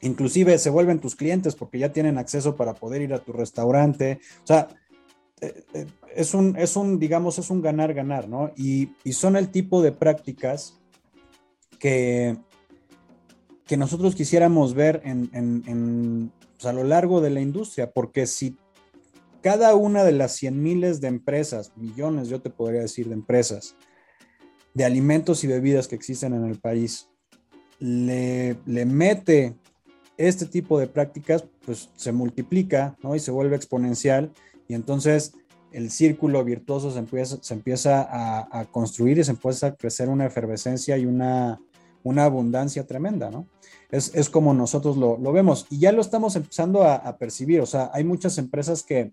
inclusive 0.00 0.58
se 0.58 0.70
vuelven 0.70 1.00
tus 1.00 1.14
clientes 1.14 1.54
porque 1.54 1.78
ya 1.78 1.92
tienen 1.92 2.18
acceso 2.18 2.56
para 2.56 2.74
poder 2.74 3.02
ir 3.02 3.14
a 3.14 3.20
tu 3.20 3.32
restaurante. 3.32 4.20
O 4.42 4.46
sea, 4.46 4.68
eh, 5.40 5.64
eh, 5.74 5.86
es 6.14 6.34
un, 6.34 6.56
es 6.56 6.76
un 6.76 6.98
digamos, 6.98 7.38
es 7.38 7.50
un 7.50 7.62
ganar-ganar, 7.62 8.28
¿no? 8.28 8.50
Y, 8.56 8.90
son 9.12 9.36
el 9.36 9.50
tipo 9.50 9.82
de 9.82 9.92
prácticas 9.92 10.78
que, 11.78 12.36
que 13.66 13.76
nosotros 13.76 14.14
quisiéramos 14.14 14.74
ver 14.74 15.00
en, 15.04 15.30
en, 15.32 16.32
pues, 16.56 16.66
a 16.66 16.72
lo 16.72 16.84
largo 16.84 17.20
de 17.20 17.30
la 17.30 17.40
industria, 17.40 17.90
porque 17.92 18.26
si 18.26 18.56
cada 19.42 19.74
una 19.74 20.04
de 20.04 20.12
las 20.12 20.32
cien 20.32 20.62
miles 20.62 21.00
de 21.00 21.08
empresas, 21.08 21.72
millones 21.76 22.28
yo 22.28 22.40
te 22.40 22.50
podría 22.50 22.80
decir 22.80 23.08
de 23.08 23.14
empresas, 23.14 23.76
de 24.74 24.84
alimentos 24.84 25.44
y 25.44 25.46
bebidas 25.46 25.88
que 25.88 25.94
existen 25.94 26.34
en 26.34 26.44
el 26.44 26.58
país, 26.58 27.08
le, 27.78 28.56
le 28.66 28.84
mete 28.84 29.54
este 30.16 30.46
tipo 30.46 30.78
de 30.78 30.86
prácticas, 30.86 31.44
pues 31.64 31.90
se 31.96 32.12
multiplica 32.12 32.96
¿no? 33.02 33.14
y 33.14 33.20
se 33.20 33.30
vuelve 33.30 33.56
exponencial 33.56 34.32
y 34.68 34.74
entonces 34.74 35.34
el 35.72 35.90
círculo 35.90 36.42
virtuoso 36.44 36.90
se 36.90 36.98
empieza, 36.98 37.38
se 37.42 37.54
empieza 37.54 38.08
a, 38.50 38.64
construir 38.66 39.18
y 39.18 39.24
se 39.24 39.32
empieza 39.32 39.66
a 39.68 39.74
crecer 39.74 40.08
una 40.08 40.26
efervescencia 40.26 40.96
y 40.96 41.04
una, 41.04 41.60
una 42.06 42.24
abundancia 42.24 42.86
tremenda, 42.86 43.30
¿no? 43.30 43.48
Es, 43.90 44.14
es 44.14 44.30
como 44.30 44.54
nosotros 44.54 44.96
lo, 44.96 45.18
lo, 45.18 45.32
vemos 45.32 45.66
y 45.70 45.80
ya 45.80 45.90
lo 45.90 46.00
estamos 46.00 46.36
empezando 46.36 46.84
a, 46.84 47.16
percibir, 47.18 47.60
o 47.60 47.66
sea, 47.66 47.90
hay 47.92 48.04
muchas 48.04 48.38
empresas 48.38 48.84
que 48.84 49.12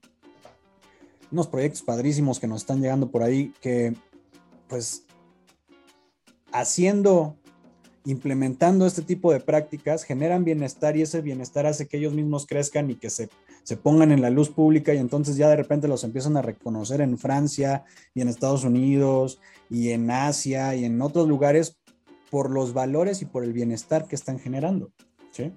unos 1.32 1.48
proyectos 1.48 1.82
padrísimos 1.82 2.40
que 2.40 2.46
nos 2.46 2.62
están 2.62 2.82
llegando 2.82 3.10
por 3.10 3.24
ahí 3.24 3.52
que 3.62 3.96
pues 4.68 5.06
haciendo, 6.52 7.36
implementando 8.06 8.86
este 8.86 9.02
tipo 9.02 9.34
de 9.34 9.40
prácticas 9.40 10.04
generan 10.04 10.44
bienestar 10.44 10.96
y 10.96 11.02
ese 11.02 11.22
bienestar 11.22 11.66
hace 11.66 11.88
que 11.88 11.98
ellos 11.98 12.14
mismos 12.14 12.46
crezcan 12.46 12.92
y 12.92 12.96
que 12.96 13.10
se, 13.10 13.28
se 13.64 13.76
pongan 13.76 14.12
en 14.12 14.22
la 14.22 14.30
luz 14.30 14.50
pública 14.50 14.94
y 14.94 15.00
entonces 15.00 15.36
ya 15.36 15.50
de 15.50 15.56
repente 15.56 15.88
los 15.88 16.04
empiezan 16.04 16.38
a 16.38 16.44
reconocer 16.44 17.02
en 17.02 17.18
Francia 17.18 17.86
y 18.14 18.22
en 18.22 18.30
Estados 18.30 18.64
Unidos 18.64 19.40
y 19.68 19.90
en 19.90 20.12
Asia 20.12 20.76
y 20.76 20.86
en 20.86 21.02
otros 21.02 21.28
lugares 21.28 21.80
por 22.34 22.50
los 22.50 22.74
valores 22.74 23.22
y 23.22 23.26
por 23.26 23.44
el 23.44 23.54
bienestar 23.54 24.08
que 24.08 24.16
están 24.16 24.40
generando. 24.40 24.92
¿sí? 25.30 25.52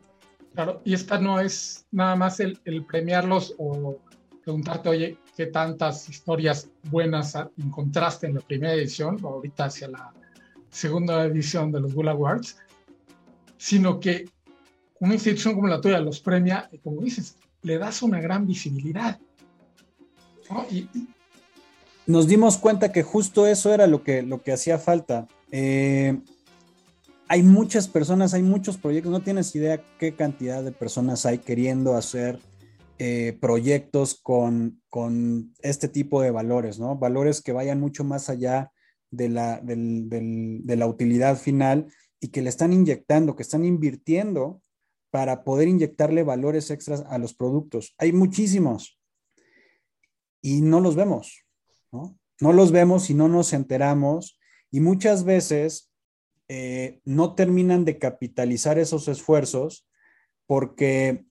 Claro, 0.52 0.82
y 0.84 0.92
esta 0.92 1.18
no 1.18 1.40
es 1.40 1.86
nada 1.90 2.16
más 2.16 2.38
el, 2.38 2.60
el 2.66 2.84
premiarlos 2.84 3.54
o 3.56 3.96
preguntarte, 4.44 4.90
oye, 4.90 5.16
qué 5.34 5.46
tantas 5.46 6.06
historias 6.10 6.68
buenas 6.90 7.34
encontraste 7.56 8.26
en 8.26 8.34
la 8.34 8.42
primera 8.42 8.74
edición, 8.74 9.16
o 9.22 9.28
ahorita 9.28 9.64
hacia 9.64 9.88
la 9.88 10.12
segunda 10.68 11.24
edición 11.24 11.72
de 11.72 11.80
los 11.80 11.94
Bull 11.94 12.08
Awards, 12.08 12.58
sino 13.56 13.98
que 13.98 14.26
una 15.00 15.14
institución 15.14 15.54
como 15.54 15.68
la 15.68 15.80
tuya 15.80 15.98
los 15.98 16.20
premia 16.20 16.68
y 16.70 16.76
como 16.76 17.00
dices, 17.00 17.36
le 17.62 17.78
das 17.78 18.02
una 18.02 18.20
gran 18.20 18.46
visibilidad. 18.46 19.18
Nos 22.06 22.28
dimos 22.28 22.58
cuenta 22.58 22.92
que 22.92 23.02
justo 23.02 23.46
eso 23.46 23.72
era 23.72 23.86
lo 23.86 24.02
que, 24.02 24.20
lo 24.20 24.42
que 24.42 24.52
hacía 24.52 24.78
falta. 24.78 25.26
Eh, 25.50 26.20
hay 27.28 27.42
muchas 27.42 27.88
personas, 27.88 28.34
hay 28.34 28.42
muchos 28.42 28.76
proyectos, 28.76 29.12
no 29.12 29.22
tienes 29.22 29.54
idea 29.54 29.82
qué 29.98 30.14
cantidad 30.14 30.62
de 30.62 30.72
personas 30.72 31.26
hay 31.26 31.38
queriendo 31.38 31.96
hacer 31.96 32.38
eh, 32.98 33.36
proyectos 33.40 34.14
con, 34.22 34.80
con, 34.88 35.52
este 35.60 35.88
tipo 35.88 36.22
de 36.22 36.30
valores, 36.30 36.78
¿no? 36.78 36.96
Valores 36.96 37.42
que 37.42 37.52
vayan 37.52 37.80
mucho 37.80 38.04
más 38.04 38.30
allá 38.30 38.72
de 39.10 39.28
la, 39.28 39.60
de 39.62 40.76
la 40.76 40.86
utilidad 40.86 41.36
final 41.36 41.86
y 42.20 42.28
que 42.28 42.42
le 42.42 42.48
están 42.48 42.72
inyectando, 42.72 43.36
que 43.36 43.42
están 43.42 43.64
invirtiendo 43.64 44.62
para 45.10 45.44
poder 45.44 45.68
inyectarle 45.68 46.22
valores 46.22 46.70
extras 46.70 47.04
a 47.08 47.18
los 47.18 47.34
productos. 47.34 47.94
Hay 47.98 48.12
muchísimos 48.12 48.98
y 50.40 50.60
no 50.62 50.80
los 50.80 50.96
vemos, 50.96 51.44
¿no? 51.92 52.18
No 52.40 52.52
los 52.52 52.70
vemos 52.70 53.10
y 53.10 53.14
no 53.14 53.28
nos 53.28 53.52
enteramos 53.52 54.38
y 54.70 54.80
muchas 54.80 55.24
veces 55.24 55.85
eh, 56.48 57.00
no 57.04 57.34
terminan 57.34 57.84
de 57.84 57.98
capitalizar 57.98 58.78
esos 58.78 59.08
esfuerzos 59.08 59.86
porque 60.46 61.26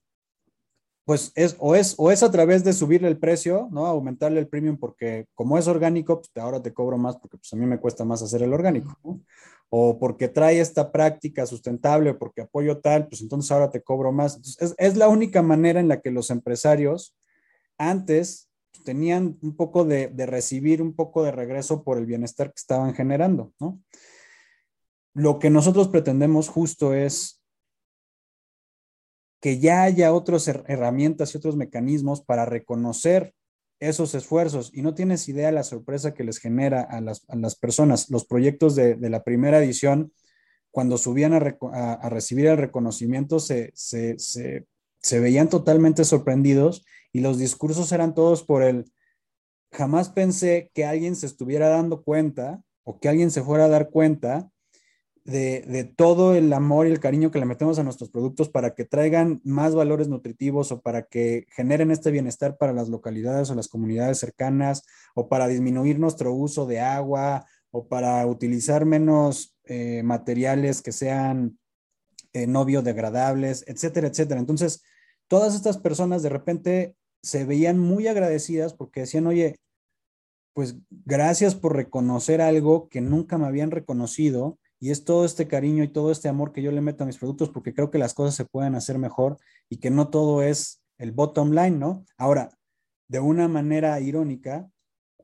pues 1.06 1.30
es 1.36 1.56
o, 1.60 1.76
es 1.76 1.94
o 1.98 2.10
es 2.10 2.24
a 2.24 2.32
través 2.32 2.64
de 2.64 2.72
subirle 2.72 3.06
el 3.06 3.18
precio, 3.18 3.68
¿no? 3.70 3.86
Aumentarle 3.86 4.40
el 4.40 4.48
premium 4.48 4.76
porque 4.76 5.26
como 5.34 5.56
es 5.56 5.68
orgánico, 5.68 6.20
pues 6.20 6.30
ahora 6.36 6.60
te 6.60 6.74
cobro 6.74 6.98
más 6.98 7.16
porque 7.16 7.38
pues 7.38 7.52
a 7.52 7.56
mí 7.56 7.64
me 7.64 7.78
cuesta 7.78 8.04
más 8.04 8.22
hacer 8.22 8.42
el 8.42 8.52
orgánico, 8.52 8.98
¿no? 9.04 9.20
O 9.70 9.98
porque 10.00 10.28
trae 10.28 10.58
esta 10.60 10.90
práctica 10.90 11.46
sustentable, 11.46 12.10
o 12.10 12.18
porque 12.18 12.42
apoyo 12.42 12.78
tal, 12.78 13.06
pues 13.08 13.20
entonces 13.20 13.50
ahora 13.52 13.70
te 13.70 13.82
cobro 13.82 14.12
más. 14.12 14.36
Entonces, 14.36 14.74
es, 14.78 14.96
la 14.96 15.08
única 15.08 15.42
manera 15.42 15.80
en 15.80 15.88
la 15.88 16.00
que 16.00 16.10
los 16.10 16.30
empresarios 16.30 17.16
antes 17.78 18.48
tenían 18.84 19.38
un 19.42 19.56
poco 19.56 19.84
de, 19.84 20.08
de 20.08 20.26
recibir 20.26 20.82
un 20.82 20.94
poco 20.94 21.22
de 21.22 21.32
regreso 21.32 21.84
por 21.84 21.98
el 21.98 22.06
bienestar 22.06 22.48
que 22.48 22.60
estaban 22.60 22.94
generando, 22.94 23.52
¿no? 23.60 23.80
Lo 25.16 25.38
que 25.38 25.48
nosotros 25.48 25.88
pretendemos 25.88 26.50
justo 26.50 26.92
es 26.92 27.42
que 29.40 29.58
ya 29.58 29.84
haya 29.84 30.12
otras 30.12 30.46
herramientas 30.46 31.32
y 31.32 31.38
otros 31.38 31.56
mecanismos 31.56 32.20
para 32.20 32.44
reconocer 32.44 33.32
esos 33.80 34.14
esfuerzos 34.14 34.70
y 34.74 34.82
no 34.82 34.94
tienes 34.94 35.26
idea 35.30 35.50
la 35.52 35.62
sorpresa 35.62 36.12
que 36.12 36.22
les 36.22 36.36
genera 36.36 36.82
a 36.82 37.00
las, 37.00 37.56
personas. 37.56 38.10
Los 38.10 38.26
proyectos 38.26 38.76
de, 38.76 38.98
la 39.08 39.24
primera 39.24 39.58
edición, 39.58 40.12
cuando 40.70 40.98
subían 40.98 41.32
a, 41.32 42.08
recibir 42.10 42.48
el 42.48 42.58
reconocimiento, 42.58 43.40
se, 43.40 43.72
se, 43.74 44.66
veían 45.18 45.48
totalmente 45.48 46.04
sorprendidos 46.04 46.84
y 47.10 47.20
los 47.20 47.38
discursos 47.38 47.90
eran 47.90 48.14
todos 48.14 48.42
por 48.42 48.62
el, 48.62 48.84
jamás 49.72 50.10
pensé 50.10 50.70
que 50.74 50.84
alguien 50.84 51.16
se 51.16 51.24
estuviera 51.24 51.70
dando 51.70 52.02
cuenta 52.02 52.62
o 52.84 53.00
que 53.00 53.08
alguien 53.08 53.30
se 53.30 53.42
fuera 53.42 53.64
a 53.64 53.68
dar 53.68 53.88
cuenta 53.88 54.50
de, 55.26 55.92
todo 55.96 56.34
el 56.34 56.52
amor 56.52 56.86
y 56.86 56.90
el 56.90 57.00
cariño 57.00 57.30
que 57.30 57.40
le 57.40 57.46
metemos 57.46 57.78
a 57.78 57.82
nuestros 57.82 58.10
productos 58.10 58.48
para 58.48 58.74
que 58.74 58.84
traigan 58.84 59.40
más 59.44 59.74
valores 59.74 60.08
nutritivos 60.08 60.70
o 60.70 60.80
para 60.80 61.02
que 61.02 61.46
generen 61.50 61.90
este 61.90 62.12
bienestar 62.12 62.56
para 62.56 62.72
las 62.72 62.88
localidades 62.88 63.50
o 63.50 63.54
las 63.54 63.68
comunidades 63.68 64.18
cercanas 64.18 64.84
o 65.14 65.28
para 65.28 65.48
disminuir 65.48 65.98
nuestro 65.98 66.32
uso 66.32 66.66
de 66.66 66.80
agua 66.80 67.44
o 67.72 67.88
para 67.88 68.24
utilizar 68.26 68.84
menos 68.84 69.56
eh, 69.64 70.02
materiales 70.04 70.80
que 70.80 70.92
sean 70.92 71.58
eh, 72.32 72.46
no 72.46 72.64
biodegradables, 72.64 73.64
etcétera, 73.66 74.06
etcétera. 74.06 74.38
Entonces, 74.38 74.82
todas 75.26 75.56
estas 75.56 75.78
personas 75.78 76.22
de 76.22 76.28
repente 76.28 76.94
se 77.22 77.44
veían 77.44 77.78
muy 77.78 78.06
agradecidas 78.06 78.74
porque 78.74 79.00
decían, 79.00 79.26
oye, 79.26 79.58
pues 80.54 80.76
gracias 80.90 81.56
por 81.56 81.74
reconocer 81.74 82.40
algo 82.40 82.88
que 82.88 83.00
nunca 83.00 83.38
me 83.38 83.46
habían 83.46 83.72
reconocido 83.72 84.58
y 84.78 84.90
es 84.90 85.04
todo 85.04 85.24
este 85.24 85.48
cariño 85.48 85.84
y 85.84 85.88
todo 85.88 86.10
este 86.10 86.28
amor 86.28 86.52
que 86.52 86.62
yo 86.62 86.70
le 86.70 86.80
meto 86.80 87.04
a 87.04 87.06
mis 87.06 87.18
productos 87.18 87.50
porque 87.50 87.74
creo 87.74 87.90
que 87.90 87.98
las 87.98 88.14
cosas 88.14 88.34
se 88.34 88.44
pueden 88.44 88.74
hacer 88.74 88.98
mejor 88.98 89.38
y 89.68 89.78
que 89.78 89.90
no 89.90 90.08
todo 90.08 90.42
es 90.42 90.82
el 90.98 91.12
bottom 91.12 91.52
line, 91.52 91.78
¿no? 91.78 92.04
Ahora, 92.16 92.50
de 93.08 93.20
una 93.20 93.48
manera 93.48 93.98
irónica, 94.00 94.68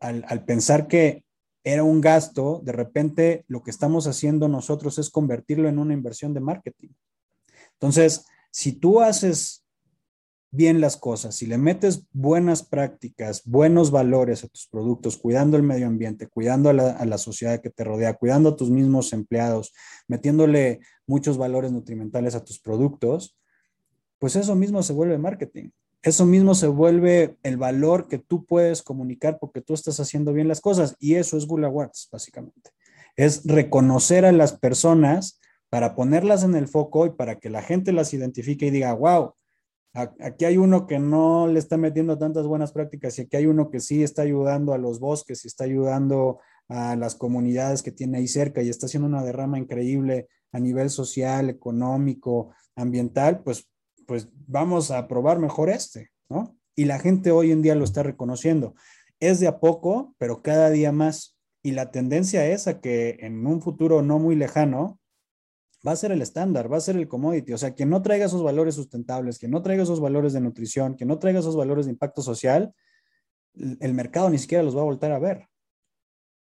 al, 0.01 0.45
pensar 0.45 0.89
que 0.89 1.25
era 1.65 1.85
un 1.85 2.01
gasto, 2.01 2.61
de 2.65 2.73
repente 2.73 3.45
lo 3.47 3.63
que 3.63 3.71
estamos 3.71 4.07
haciendo 4.07 4.49
nosotros 4.49 4.99
es 4.99 5.11
convertirlo 5.11 5.69
en 5.69 5.79
una 5.79 5.95
inversión 5.95 6.35
de 6.35 6.41
marketing. 6.41 6.91
Entonces, 7.75 8.27
si 8.51 8.73
tú 8.73 9.01
haces 9.01 9.62
bien 10.53 10.83
las 10.83 10.99
cosas, 10.99 11.35
si 11.35 11.47
le 11.47 11.57
metes 11.57 12.07
buenas 12.13 12.63
prácticas, 12.63 13.43
buenos 13.47 13.91
valores 13.91 14.45
a 14.45 14.49
tus 14.49 14.69
productos, 14.69 15.17
cuidando 15.17 15.57
el 15.57 15.63
medio 15.63 15.87
ambiente, 15.87 16.29
cuidando 16.29 16.69
a 16.69 16.75
la, 16.75 17.19
sociedad 17.19 17.63
que 17.63 17.71
te 17.71 17.85
rodea, 17.85 18.15
cuidando 18.15 18.51
a 18.51 18.57
tus 18.57 18.71
mismos 18.71 19.15
empleados, 19.15 19.73
metiéndole 20.09 20.81
muchos 21.07 21.39
valores 21.39 21.73
nutrimentales 21.73 22.35
a 22.35 22.45
tus 22.45 22.61
productos, 22.61 23.35
pues 24.19 24.37
eso 24.37 24.55
mismo 24.55 24.83
se 24.83 24.93
vuelve 24.93 25.17
marketing. 25.17 25.71
Eso 26.03 26.27
mismo 26.27 26.55
se 26.55 26.67
vuelve 26.67 27.39
el 27.43 27.57
valor 27.57 28.09
que 28.09 28.19
tú 28.19 28.45
puedes 28.45 28.83
comunicar 28.83 29.39
porque 29.41 29.63
tú 29.63 29.73
estás 29.73 30.01
haciendo 30.01 30.33
bien 30.33 30.49
las 30.49 30.61
cosas. 30.61 30.97
Y 30.99 31.15
eso 31.15 31.37
es 31.37 31.47
Gula 31.47 31.69
Awards, 31.69 32.09
básicamente. 32.13 32.71
Es 33.17 33.45
reconocer 33.45 34.25
a 34.25 34.33
las 34.33 34.53
personas 34.53 35.41
para 35.71 35.95
ponerlas 35.95 36.43
en 36.43 36.57
el 36.57 36.69
foco 36.69 37.07
y 37.07 37.11
para 37.11 37.39
que 37.39 37.51
la 37.51 37.63
gente 37.63 37.93
las 37.93 38.13
identifique 38.13 38.67
y 38.67 38.71
diga, 38.71 38.93
wow, 38.93 39.35
Aquí 39.95 40.47
hay 40.47 40.57
uno 40.57 40.87
que 40.87 40.99
no 40.99 41.47
le 41.47 41.59
está 41.59 41.77
metiendo 41.77 42.17
tantas 42.17 42.47
buenas 42.47 42.73
prácticas 42.73 43.19
y 43.19 43.23
aquí 43.23 43.37
hay 43.37 43.47
uno 43.47 43.69
que 43.71 43.79
sí 43.79 44.03
está 44.03 44.23
ayudando 44.23 44.73
a 44.73 44.79
los 44.79 45.01
bosques 45.01 45.45
y 45.45 45.49
está 45.49 45.65
ayudando 45.65 46.41
a 46.69 46.97
las 46.97 47.15
comunidades 47.15 47.83
que 47.83 47.93
tiene 47.93 48.19
ahí 48.19 48.29
cerca 48.29 48.63
y 48.63 48.71
está 48.71 48.87
haciendo 48.87 49.07
una 49.07 49.23
derrama 49.23 49.59
increíble 49.59 50.29
a 50.51 50.61
nivel 50.61 50.89
social, 50.89 51.51
económico, 51.51 52.55
ambiental, 52.75 53.43
pues, 53.43 53.69
pues 54.07 54.29
vamos 54.47 54.91
a 54.91 55.09
probar 55.09 55.39
mejor 55.39 55.69
este, 55.69 56.11
¿no? 56.31 56.57
Y 56.75 56.87
la 56.87 56.99
gente 56.99 57.31
hoy 57.31 57.51
en 57.51 57.61
día 57.61 57.75
lo 57.75 57.85
está 57.85 58.03
reconociendo. 58.03 58.75
Es 59.21 59.41
de 59.41 59.47
a 59.47 59.61
poco, 59.61 60.15
pero 60.19 60.43
cada 60.43 60.71
día 60.71 60.91
más. 60.91 61.37
Y 61.63 61.73
la 61.73 61.91
tendencia 61.91 62.47
es 62.47 62.67
a 62.67 62.81
que 62.81 63.19
en 63.21 63.47
un 63.47 63.61
futuro 63.61 64.03
no 64.03 64.19
muy 64.19 64.37
lejano, 64.37 64.99
va 65.87 65.93
a 65.93 65.97
ser 65.97 66.13
el 66.13 66.23
estándar, 66.23 66.73
va 66.73 66.77
a 66.77 66.81
ser 66.81 66.97
el 66.97 67.09
commodity. 67.09 67.53
O 67.53 67.59
sea, 67.59 67.75
quien 67.75 67.91
no 67.91 68.03
traiga 68.03 68.27
esos 68.27 68.43
valores 68.43 68.75
sustentables, 68.75 69.39
quien 69.39 69.51
no 69.51 69.63
traiga 69.63 69.83
esos 69.83 70.01
valores 70.01 70.33
de 70.33 70.41
nutrición, 70.41 70.95
quien 70.95 71.09
no 71.09 71.19
traiga 71.19 71.41
esos 71.41 71.57
valores 71.57 71.87
de 71.87 71.93
impacto 71.93 72.23
social, 72.23 72.75
el 73.55 73.95
mercado 73.95 74.31
ni 74.31 74.39
siquiera 74.39 74.63
los 74.63 74.77
va 74.77 74.81
a 74.81 74.85
volver 74.85 75.13
a 75.13 75.19
ver, 75.19 75.49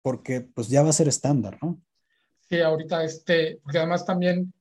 porque 0.02 0.42
pues 0.42 0.68
ya 0.68 0.84
va 0.84 0.90
a 0.90 0.94
ser 0.94 1.08
estándar, 1.08 1.58
¿no? 1.62 1.82
Sí, 2.50 2.60
ahorita 2.60 3.04
este, 3.04 3.60
porque 3.64 3.78
además 3.78 4.06
también 4.06 4.54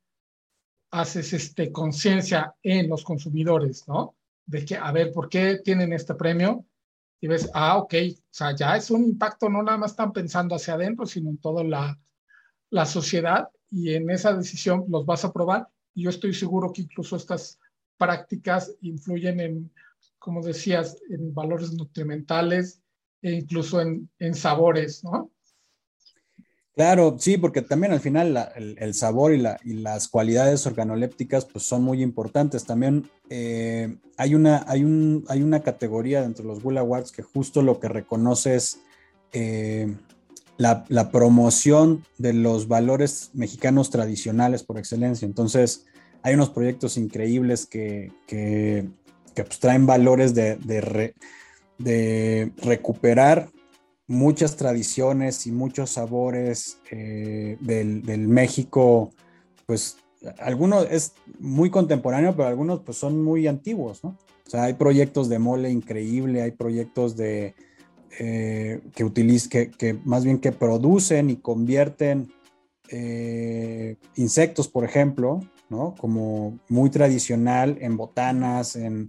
haces 0.93 1.33
este 1.33 1.71
conciencia 1.73 2.55
en 2.63 2.89
los 2.89 3.05
consumidores, 3.05 3.87
¿no? 3.89 4.17
De 4.47 4.65
que, 4.65 4.77
a 4.77 4.91
ver, 4.93 5.13
¿por 5.13 5.29
qué 5.29 5.61
tienen 5.63 5.93
este 5.93 6.15
premio? 6.15 6.65
Y 7.21 7.27
ves, 7.27 7.51
ah, 7.53 7.77
ok, 7.79 7.95
o 7.95 8.23
sea, 8.31 8.55
ya 8.55 8.77
es 8.77 8.91
un 8.91 9.05
impacto, 9.05 9.49
no 9.49 9.63
nada 9.63 9.77
más 9.77 9.91
están 9.91 10.13
pensando 10.13 10.55
hacia 10.55 10.75
adentro, 10.75 11.05
sino 11.07 11.31
en 11.31 11.39
toda 11.39 11.63
la, 11.63 11.99
la 12.71 12.87
sociedad 12.87 13.49
y 13.71 13.95
en 13.95 14.11
esa 14.11 14.35
decisión 14.35 14.85
los 14.89 15.07
vas 15.07 15.25
a 15.25 15.33
probar. 15.33 15.69
Yo 15.95 16.11
estoy 16.11 16.35
seguro 16.35 16.73
que 16.73 16.83
incluso 16.83 17.17
estas 17.17 17.59
prácticas 17.97 18.75
influyen 18.81 19.41
en, 19.41 19.73
como 20.19 20.43
decías, 20.43 20.97
en 21.11 21.35
valores 21.35 21.73
nutrimentales 21.73 22.81
e 23.23 23.33
incluso 23.33 23.81
en, 23.81 24.09
en 24.19 24.35
sabores, 24.35 25.05
¿no? 25.05 25.31
Claro, 26.81 27.17
sí, 27.19 27.37
porque 27.37 27.61
también 27.61 27.93
al 27.93 28.01
final 28.01 28.53
el, 28.57 28.95
sabor 28.95 29.35
y, 29.35 29.39
la, 29.39 29.59
las 29.65 30.09
cualidades 30.09 30.67
organolépticas 30.67 31.45
pues 31.45 31.65
son 31.65 31.83
muy 31.83 32.03
importantes. 32.03 32.65
También 32.65 33.11
eh, 33.29 33.99
hay, 34.17 34.35
una, 34.35 34.65
hay, 34.67 34.85
un, 34.85 35.25
hay 35.29 35.43
una 35.43 35.61
categoría 35.61 36.23
dentro 36.23 36.45
de 36.45 36.49
los 36.49 36.65
Wool 36.65 36.79
Awards 36.79 37.13
que 37.13 37.23
justo 37.23 37.61
lo 37.61 37.81
que 37.81 37.89
reconoce 37.89 38.55
es 38.55 38.81
eh, 39.33 39.95
la, 40.61 41.11
promoción 41.11 42.05
de 42.19 42.35
los 42.35 42.69
valores 42.69 43.31
mexicanos 43.33 43.89
tradicionales 43.89 44.63
por 44.63 44.79
excelencia. 44.79 45.25
Entonces, 45.25 45.87
hay 46.23 46.35
unos 46.35 46.51
proyectos 46.51 46.99
increíbles 46.99 47.65
que, 47.65 48.13
pues, 48.29 49.59
traen 49.59 49.87
valores 49.87 50.35
de, 50.35 50.57
de, 51.79 52.53
recuperar 52.59 53.49
muchas 54.07 54.57
tradiciones 54.57 55.47
y 55.47 55.53
muchos 55.53 55.91
sabores 55.91 56.79
eh, 56.91 57.57
del, 57.61 58.29
México, 58.29 59.15
pues 59.65 59.97
algunos 60.39 60.87
es 60.91 61.15
muy 61.39 61.71
contemporáneo, 61.71 62.37
pero 62.37 62.49
algunos 62.49 62.81
pues 62.81 62.99
son 62.99 63.25
muy 63.25 63.47
antiguos, 63.47 64.05
¿no? 64.05 64.11
O 64.47 64.51
sea, 64.51 64.65
hay 64.65 64.75
proyectos 64.75 65.31
de 65.31 65.39
mole 65.39 65.71
increíble, 65.71 66.43
hay 66.43 66.51
proyectos 66.51 67.17
de, 67.17 67.55
eh, 68.19 68.81
que, 68.95 69.71
que, 69.71 69.95
más 70.05 70.25
bien 70.25 70.39
que 70.39 70.53
producen 70.53 71.31
y 71.31 71.37
convierten 71.37 72.33
eh, 72.89 73.97
insectos, 74.17 74.69
por 74.69 74.85
ejemplo, 74.85 75.41
¿no? 75.69 75.95
Como 75.97 76.59
muy 76.69 76.91
tradicional 76.91 77.79
en 77.81 77.97
botanas, 77.97 78.75
en, 78.77 79.09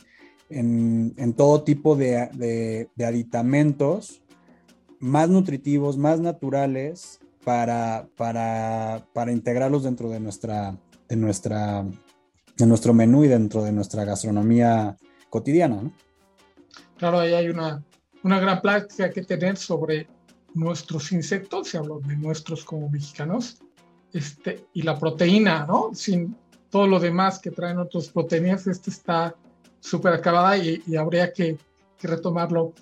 todo 1.36 1.64
tipo 1.64 1.96
de, 1.96 2.88
aditamentos 3.00 4.22
más 5.00 5.30
nutritivos, 5.30 5.98
más 5.98 6.20
naturales 6.20 7.20
para, 7.44 8.08
para, 8.16 9.32
integrarlos 9.32 9.84
dentro 9.84 10.10
de 10.10 10.20
nuestra, 10.20 10.78
de 11.10 11.16
nuestra, 11.16 11.84
de 12.58 12.66
nuestro 12.68 12.94
menú 12.94 13.24
y 13.24 13.28
dentro 13.28 13.64
de 13.64 13.72
nuestra 13.72 14.06
gastronomía 14.06 14.96
cotidiana. 15.30 15.92
Claro, 16.98 17.20
ahí 17.20 17.34
hay 17.34 17.50
una, 17.50 17.84
una 18.24 18.40
gran 18.40 18.62
práctica 18.62 19.10
que 19.10 19.24
tener 19.24 19.58
sobre 19.58 20.08
nuestros 20.54 21.12
insectos, 21.12 21.70
se 21.70 21.78
habló 21.78 22.00
de 22.00 22.16
nuestros 22.16 22.64
como 22.64 22.90
mexicanos, 22.90 23.60
este, 24.14 24.68
y 24.74 24.82
la 24.82 25.00
proteína, 25.00 25.66
¿no? 25.66 25.92
Sin 25.94 26.36
todo 26.70 26.88
lo 26.88 27.00
demás 27.00 27.40
que 27.40 27.52
traen 27.52 27.80
otras 27.80 28.10
proteínas, 28.10 28.68
esto 28.68 28.90
está 28.90 29.36
súper 29.80 30.14
acabada 30.14 30.58
y, 30.58 30.82
habría 30.96 31.32
que, 31.32 31.58
retomarlo. 32.02 32.74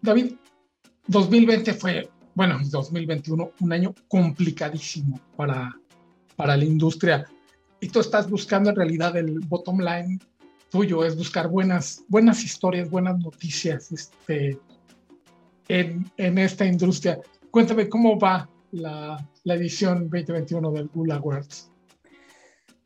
David, 0.00 0.34
2020 1.08 1.74
fue, 1.74 2.08
bueno, 2.34 2.60
2021, 2.62 3.50
un 3.58 3.72
año 3.72 3.92
complicadísimo 4.06 5.20
para, 5.36 5.76
para 6.36 6.56
la 6.56 6.64
industria. 6.64 7.26
Y 7.80 7.88
tú 7.88 7.98
estás 7.98 8.30
buscando 8.30 8.70
en 8.70 8.76
realidad 8.76 9.16
el 9.16 9.40
bottom 9.40 9.80
line 9.80 10.20
tuyo 10.74 11.04
es 11.04 11.16
buscar 11.16 11.48
buenas, 11.48 12.02
buenas 12.08 12.42
historias, 12.42 12.90
buenas 12.90 13.16
noticias 13.20 13.92
este, 13.92 14.58
en, 15.68 16.04
en 16.16 16.36
esta 16.36 16.66
industria. 16.66 17.20
Cuéntame 17.52 17.88
cómo 17.88 18.18
va 18.18 18.50
la, 18.72 19.24
la 19.44 19.54
edición 19.54 20.10
2021 20.10 20.72
del 20.72 20.88
Google 20.92 21.14
Awards. 21.14 21.70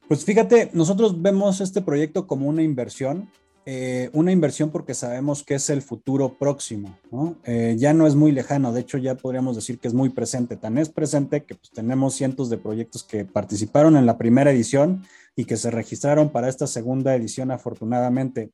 Pues 0.07 0.23
fíjate, 0.23 0.71
nosotros 0.75 1.23
vemos 1.23 1.63
este 1.63 1.81
proyecto 1.81 2.27
como 2.27 2.47
una 2.47 2.63
inversión 2.63 3.31
eh, 3.71 4.09
una 4.15 4.33
inversión 4.33 4.71
porque 4.71 4.95
sabemos 4.95 5.45
que 5.45 5.57
es 5.57 5.69
el 5.69 5.83
futuro 5.83 6.39
próximo, 6.39 6.99
¿no? 7.13 7.37
Eh, 7.45 7.77
ya 7.79 7.93
no 7.93 8.07
es 8.07 8.15
muy 8.15 8.33
lejano, 8.33 8.73
de 8.73 8.81
hecho 8.81 8.97
ya 8.97 9.15
podríamos 9.15 9.57
decir 9.57 9.79
que 9.79 9.89
es 9.89 9.93
muy 9.93 10.09
presente, 10.09 10.57
tan 10.57 10.79
es 10.79 10.89
presente 10.89 11.45
que 11.45 11.55
pues, 11.55 11.71
tenemos 11.73 12.15
cientos 12.15 12.49
de 12.49 12.57
proyectos 12.57 13.05
que 13.05 13.27
participaron 13.27 13.99
en 13.99 14.07
la 14.07 14.17
primera 14.17 14.53
edición 14.53 15.05
y 15.37 15.45
que 15.45 15.59
se 15.59 15.71
registraron 15.71 16.31
para 16.31 16.49
esta 16.49 16.67
segunda 16.67 17.15
edición 17.15 17.51
afortunadamente. 17.51 18.53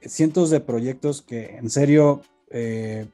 Cientos 0.00 0.48
de 0.48 0.60
proyectos 0.60 1.20
que 1.20 1.58
en 1.58 1.68
serio, 1.68 2.22
eh, 2.48 3.06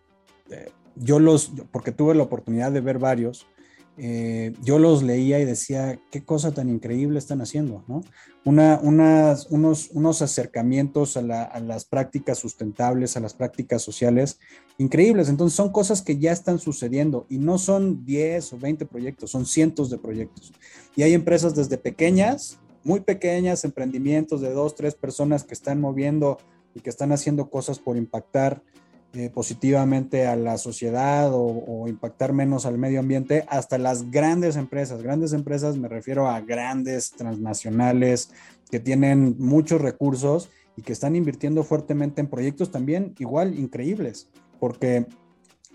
yo 0.94 1.18
los, 1.18 1.50
porque 1.72 1.90
tuve 1.90 2.14
la 2.14 2.22
oportunidad 2.22 2.70
de 2.70 2.80
ver 2.80 3.00
varios, 3.00 3.48
eh, 3.96 4.52
yo 4.62 4.78
los 4.78 5.02
leía 5.02 5.40
y 5.40 5.44
decía, 5.44 6.00
qué 6.10 6.24
cosa 6.24 6.52
tan 6.52 6.68
increíble 6.68 7.18
están 7.18 7.40
haciendo, 7.42 7.84
¿no? 7.86 8.02
Una, 8.44 8.80
unas, 8.82 9.46
unos, 9.50 9.90
unos 9.92 10.22
acercamientos 10.22 11.18
a, 11.18 11.22
las 11.22 11.84
prácticas 11.84 12.38
sustentables, 12.38 13.16
a 13.16 13.20
las 13.20 13.34
prácticas 13.34 13.82
sociales, 13.82 14.38
increíbles. 14.78 15.28
Entonces 15.28 15.54
son 15.54 15.70
cosas 15.70 16.00
que 16.00 16.18
ya 16.18 16.32
están 16.32 16.58
sucediendo 16.58 17.26
y 17.28 17.38
no 17.38 17.58
son 17.58 18.06
10 18.06 18.54
o 18.54 18.58
20 18.58 18.86
proyectos, 18.86 19.30
son 19.30 19.44
cientos 19.44 19.90
de 19.90 19.98
proyectos. 19.98 20.52
Y 20.96 21.02
hay 21.02 21.12
empresas 21.12 21.54
desde 21.54 21.76
pequeñas, 21.76 22.58
muy 22.82 23.00
pequeñas, 23.00 23.64
emprendimientos 23.64 24.40
de 24.40 24.52
dos, 24.52 24.74
tres 24.74 24.94
personas 24.94 25.44
que 25.44 25.52
están 25.52 25.78
moviendo 25.78 26.38
y 26.74 26.80
que 26.80 26.88
están 26.88 27.12
haciendo 27.12 27.50
cosas 27.50 27.78
por 27.78 27.98
impactar 27.98 28.62
eh, 29.12 29.28
positivamente 29.28 30.28
a 30.28 30.36
la 30.36 30.56
sociedad 30.56 31.30
o, 31.32 31.88
impactar 31.88 32.32
menos 32.32 32.64
al 32.64 32.78
medio 32.78 33.00
ambiente, 33.00 33.44
hasta 33.48 33.76
las 33.76 34.10
grandes 34.10 34.54
empresas. 34.54 35.02
Grandes 35.02 35.32
empresas 35.32 35.76
me 35.76 35.88
refiero 35.88 36.28
a 36.28 36.40
grandes 36.40 37.10
transnacionales 37.10 38.30
que 38.70 38.78
tienen 38.78 39.34
muchos 39.38 39.80
recursos 39.80 40.48
y 40.76 40.82
que 40.82 40.92
están 40.92 41.16
invirtiendo 41.16 41.64
fuertemente 41.64 42.20
en 42.20 42.28
proyectos 42.28 42.70
también 42.70 43.14
igual 43.18 43.58
increíbles, 43.58 44.28
porque 44.60 45.06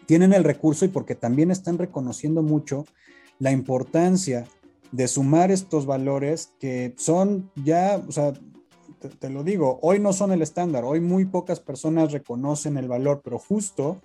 tienen 0.06 0.32
el 0.32 0.46
recurso 0.46 0.86
y 0.86 0.88
porque 0.88 1.16
también 1.16 1.52
están 1.52 1.78
reconociendo 1.78 2.42
mucho 2.42 2.86
la 3.40 3.52
importancia 3.52 4.46
de 4.94 5.10
sumar 5.10 5.52
estos 5.52 5.86
valores 5.86 6.54
que 6.58 6.94
son 6.96 7.52
ya, 7.56 8.02
o 8.08 8.12
sea, 8.14 8.34
te, 9.10 9.30
lo 9.30 9.44
digo, 9.44 9.80
hoy 9.82 10.00
no 10.00 10.14
son 10.14 10.32
el 10.32 10.42
estándar, 10.42 10.84
hoy 10.84 11.00
muy 11.00 11.26
pocas 11.26 11.60
personas 11.60 12.12
reconocen 12.12 12.78
el 12.78 12.88
valor, 12.88 13.22
pero 13.24 13.40
justo 13.40 14.02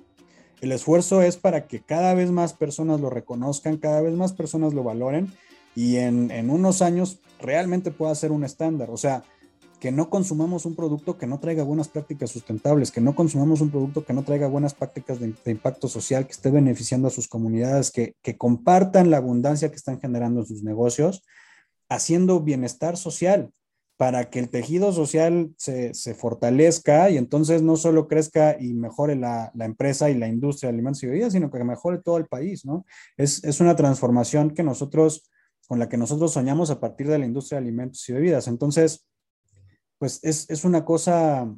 el 0.61 0.73
esfuerzo 0.73 1.23
es 1.23 1.37
para 1.37 1.67
que 1.67 1.81
cada 1.81 2.15
vez 2.15 2.31
más 2.31 2.53
personas 2.53 3.01
lo 3.01 3.11
reconozcan, 3.11 3.79
cada 3.79 4.01
vez 4.01 4.15
más 4.15 4.33
personas 4.33 4.75
lo 4.75 4.83
valoren 4.83 5.33
y 5.75 5.97
en, 5.97 6.31
en 6.31 6.51
unos 6.51 6.83
años 6.83 7.21
realmente 7.41 7.91
pueda 7.91 8.15
ser 8.15 8.33
un 8.33 8.45
estándar. 8.45 8.91
O 8.91 8.97
sea, 8.97 9.23
que 9.81 9.91
no 9.91 10.11
consumamos 10.11 10.67
un 10.67 10.77
producto 10.77 11.17
que 11.17 11.27
no 11.27 11.41
traiga 11.41 11.65
buenas 11.65 11.89
prácticas 11.89 12.31
sustentables, 12.31 12.91
que 12.91 13.01
no 13.01 13.15
consumamos 13.15 13.63
un 13.63 13.71
producto 13.71 14.05
que 14.05 14.13
no 14.13 14.23
traiga 14.23 14.47
buenas 14.47 14.75
prácticas 14.75 15.19
de, 15.19 15.35
impacto 15.51 15.89
social, 15.89 16.27
que 16.27 16.33
esté 16.33 16.51
beneficiando 16.51 17.09
a 17.09 17.11
sus 17.11 17.27
comunidades, 17.27 17.91
que, 17.91 18.15
que, 18.23 18.37
compartan 18.37 19.11
la 19.11 19.17
abundancia 19.17 19.71
que 19.71 19.77
están 19.77 19.99
generando 19.99 20.41
en 20.41 20.47
sus 20.47 20.63
negocios, 20.63 21.23
haciendo 21.89 22.41
bienestar 22.41 22.99
social 22.99 23.51
para 24.01 24.31
que 24.31 24.39
el 24.39 24.49
tejido 24.49 24.95
social 24.95 25.53
se, 25.59 25.93
fortalezca 26.15 27.11
y 27.11 27.19
entonces 27.19 27.61
no 27.61 27.77
solo 27.77 28.09
crezca 28.09 28.57
y 28.59 28.73
mejore 28.73 29.15
la, 29.15 29.53
empresa 29.59 30.09
y 30.09 30.15
la 30.15 30.27
industria 30.27 30.69
de 30.69 30.77
alimentos 30.77 31.03
y 31.03 31.07
bebidas, 31.07 31.35
sino 31.35 31.51
que 31.51 31.63
mejore 31.65 31.99
todo 31.99 32.17
el 32.17 32.25
país, 32.25 32.65
¿no? 32.65 32.87
Es, 33.19 33.61
una 33.61 33.77
transformación 33.77 34.53
que 34.53 34.63
nosotros, 34.63 35.29
con 35.69 35.79
la 35.79 35.91
que 35.91 35.99
nosotros 35.99 36.33
soñamos 36.33 36.71
a 36.71 36.81
partir 36.81 37.09
de 37.09 37.19
la 37.19 37.27
industria 37.27 37.61
de 37.61 37.67
alimentos 37.67 38.09
y 38.09 38.15
bebidas. 38.15 38.49
Entonces, 38.49 39.07
pues 39.99 40.19
es, 40.23 40.49
es 40.49 40.65
una 40.65 40.87
cosa 40.87 41.55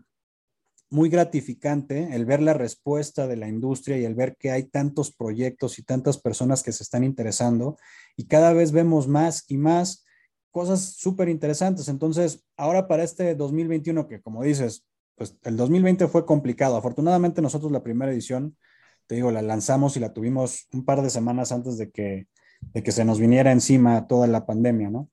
muy 0.91 1.11
gratificante 1.11 2.09
el 2.13 2.25
ver 2.25 2.43
la 2.43 2.55
respuesta 2.55 3.29
de 3.29 3.37
la 3.37 3.47
industria 3.47 3.99
y 3.99 4.05
el 4.05 4.17
ver 4.17 4.37
que 4.37 4.51
hay 4.51 4.65
tantos 4.65 5.15
proyectos 5.15 5.79
y 5.79 5.85
tantas 5.85 6.19
personas 6.19 6.65
que 6.65 6.73
se 6.73 6.83
están 6.83 7.05
interesando 7.05 7.77
y 8.17 8.27
cada 8.27 8.53
vez 8.53 8.73
vemos 8.73 9.07
más 9.07 9.45
y 9.47 9.59
más 9.59 10.05
cosas 10.53 10.95
súper 10.97 11.29
interesantes. 11.29 11.89
Entonces, 11.89 12.45
ahora 12.57 12.87
para 12.87 13.03
este 13.03 13.35
2021, 13.35 14.07
que 14.07 14.21
como 14.21 14.45
dices, 14.45 14.85
pues 15.17 15.37
el 15.43 15.57
2020 15.57 16.07
fue 16.07 16.25
complicado. 16.25 16.77
Afortunadamente 16.77 17.43
nosotros 17.43 17.73
la 17.73 17.83
primera 17.83 18.13
edición, 18.13 18.57
te 19.07 19.17
digo, 19.17 19.33
la 19.33 19.43
lanzamos 19.43 19.97
y 19.97 20.01
la 20.01 20.13
tuvimos 20.13 20.69
un 20.73 20.85
par 20.85 21.03
de 21.03 21.11
semanas 21.11 21.51
antes 21.51 21.79
de 21.79 21.91
que, 21.91 22.29
de 22.61 22.83
que 22.83 22.93
se 22.93 23.05
nos 23.05 23.19
viniera 23.19 23.51
encima 23.51 24.07
toda 24.07 24.27
la 24.29 24.47
pandemia, 24.47 24.91
¿no? 24.91 25.11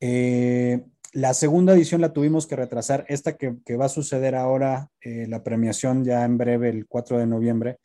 Eh, 0.00 0.84
la 1.12 1.32
segunda 1.32 1.74
edición 1.74 2.00
la 2.00 2.12
tuvimos 2.12 2.46
que 2.46 2.56
retrasar, 2.56 3.04
esta 3.08 3.36
que, 3.36 3.56
que 3.64 3.76
va 3.76 3.86
a 3.86 3.88
suceder 3.88 4.34
ahora, 4.34 4.90
eh, 5.00 5.26
la 5.28 5.44
premiación 5.44 6.04
ya 6.04 6.24
en 6.24 6.36
breve, 6.38 6.68
el 6.68 6.86
4 6.86 7.18
de 7.18 7.26
noviembre, 7.26 7.78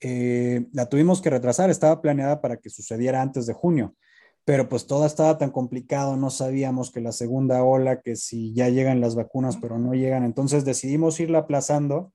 eh, 0.00 0.66
la 0.72 0.86
tuvimos 0.86 1.20
que 1.20 1.28
retrasar, 1.28 1.68
estaba 1.68 2.00
planeada 2.00 2.40
para 2.40 2.56
que 2.56 2.70
sucediera 2.70 3.20
antes 3.20 3.46
de 3.46 3.52
junio 3.52 3.94
pero 4.44 4.68
pues 4.68 4.86
todo 4.86 5.06
estaba 5.06 5.38
tan 5.38 5.50
complicado, 5.50 6.16
no 6.16 6.30
sabíamos 6.30 6.90
que 6.90 7.00
la 7.00 7.12
segunda 7.12 7.62
ola, 7.62 8.00
que 8.00 8.16
si 8.16 8.52
ya 8.54 8.68
llegan 8.68 9.00
las 9.00 9.14
vacunas, 9.14 9.56
pero 9.56 9.78
no 9.78 9.94
llegan, 9.94 10.24
entonces 10.24 10.64
decidimos 10.64 11.20
irla 11.20 11.40
aplazando 11.40 12.12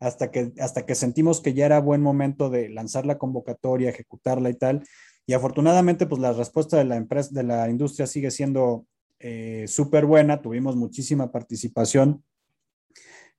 hasta 0.00 0.30
que, 0.30 0.52
hasta 0.60 0.86
que 0.86 0.94
sentimos 0.94 1.40
que 1.40 1.54
ya 1.54 1.66
era 1.66 1.80
buen 1.80 2.02
momento 2.02 2.50
de 2.50 2.68
lanzar 2.68 3.06
la 3.06 3.18
convocatoria, 3.18 3.90
ejecutarla 3.90 4.50
y 4.50 4.54
tal. 4.54 4.84
Y 5.26 5.32
afortunadamente, 5.32 6.06
pues 6.06 6.20
la 6.20 6.32
respuesta 6.32 6.76
de 6.76 6.84
la 6.84 6.96
empresa, 6.96 7.30
de 7.32 7.42
la 7.42 7.68
industria 7.70 8.06
sigue 8.06 8.30
siendo 8.30 8.86
eh, 9.18 9.64
súper 9.66 10.04
buena, 10.04 10.42
tuvimos 10.42 10.76
muchísima 10.76 11.32
participación. 11.32 12.22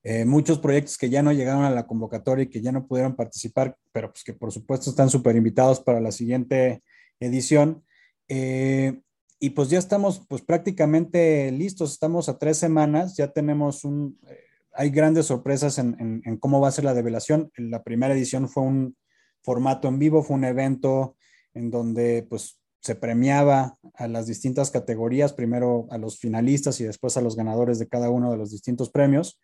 Eh, 0.02 0.24
muchos 0.24 0.58
proyectos 0.58 0.98
que 0.98 1.10
ya 1.10 1.22
no 1.22 1.32
llegaron 1.32 1.64
a 1.64 1.70
la 1.70 1.86
convocatoria 1.86 2.44
y 2.44 2.48
que 2.48 2.60
ya 2.60 2.72
no 2.72 2.86
pudieron 2.86 3.16
participar, 3.16 3.76
pero 3.92 4.12
pues 4.12 4.22
que 4.24 4.34
por 4.34 4.52
supuesto 4.52 4.90
están 4.90 5.10
súper 5.10 5.36
invitados 5.36 5.80
para 5.80 6.00
la 6.00 6.12
siguiente 6.12 6.82
edición. 7.20 7.84
Eh, 8.28 9.00
y 9.38 9.50
pues 9.50 9.68
ya 9.68 9.78
estamos 9.78 10.24
pues 10.28 10.42
prácticamente 10.42 11.50
listos, 11.52 11.92
estamos 11.92 12.28
a 12.28 12.38
tres 12.38 12.56
semanas, 12.56 13.16
ya 13.16 13.32
tenemos 13.32 13.84
un, 13.84 14.18
eh, 14.26 14.38
hay 14.72 14.90
grandes 14.90 15.26
sorpresas 15.26 15.78
en, 15.78 16.22
en, 16.24 16.36
cómo 16.38 16.60
va 16.60 16.68
a 16.68 16.72
ser 16.72 16.84
la 16.84 16.94
develación. 16.94 17.50
La 17.56 17.82
primera 17.82 18.14
edición 18.14 18.48
fue 18.48 18.62
un 18.62 18.96
formato 19.42 19.88
en 19.88 19.98
vivo, 19.98 20.22
fue 20.22 20.36
un 20.36 20.44
evento 20.44 21.16
en 21.54 21.70
donde 21.70 22.26
pues 22.28 22.60
se 22.80 22.94
premiaba 22.94 23.78
a 23.94 24.06
las 24.06 24.26
distintas 24.26 24.70
categorías, 24.70 25.32
primero 25.32 25.86
a 25.90 25.98
los 25.98 26.18
finalistas 26.18 26.80
y 26.80 26.84
después 26.84 27.16
a 27.16 27.20
los 27.20 27.36
ganadores 27.36 27.78
de 27.78 27.88
cada 27.88 28.10
uno 28.10 28.30
de 28.30 28.36
los 28.36 28.50
distintos 28.50 28.90
premios. 28.90 29.40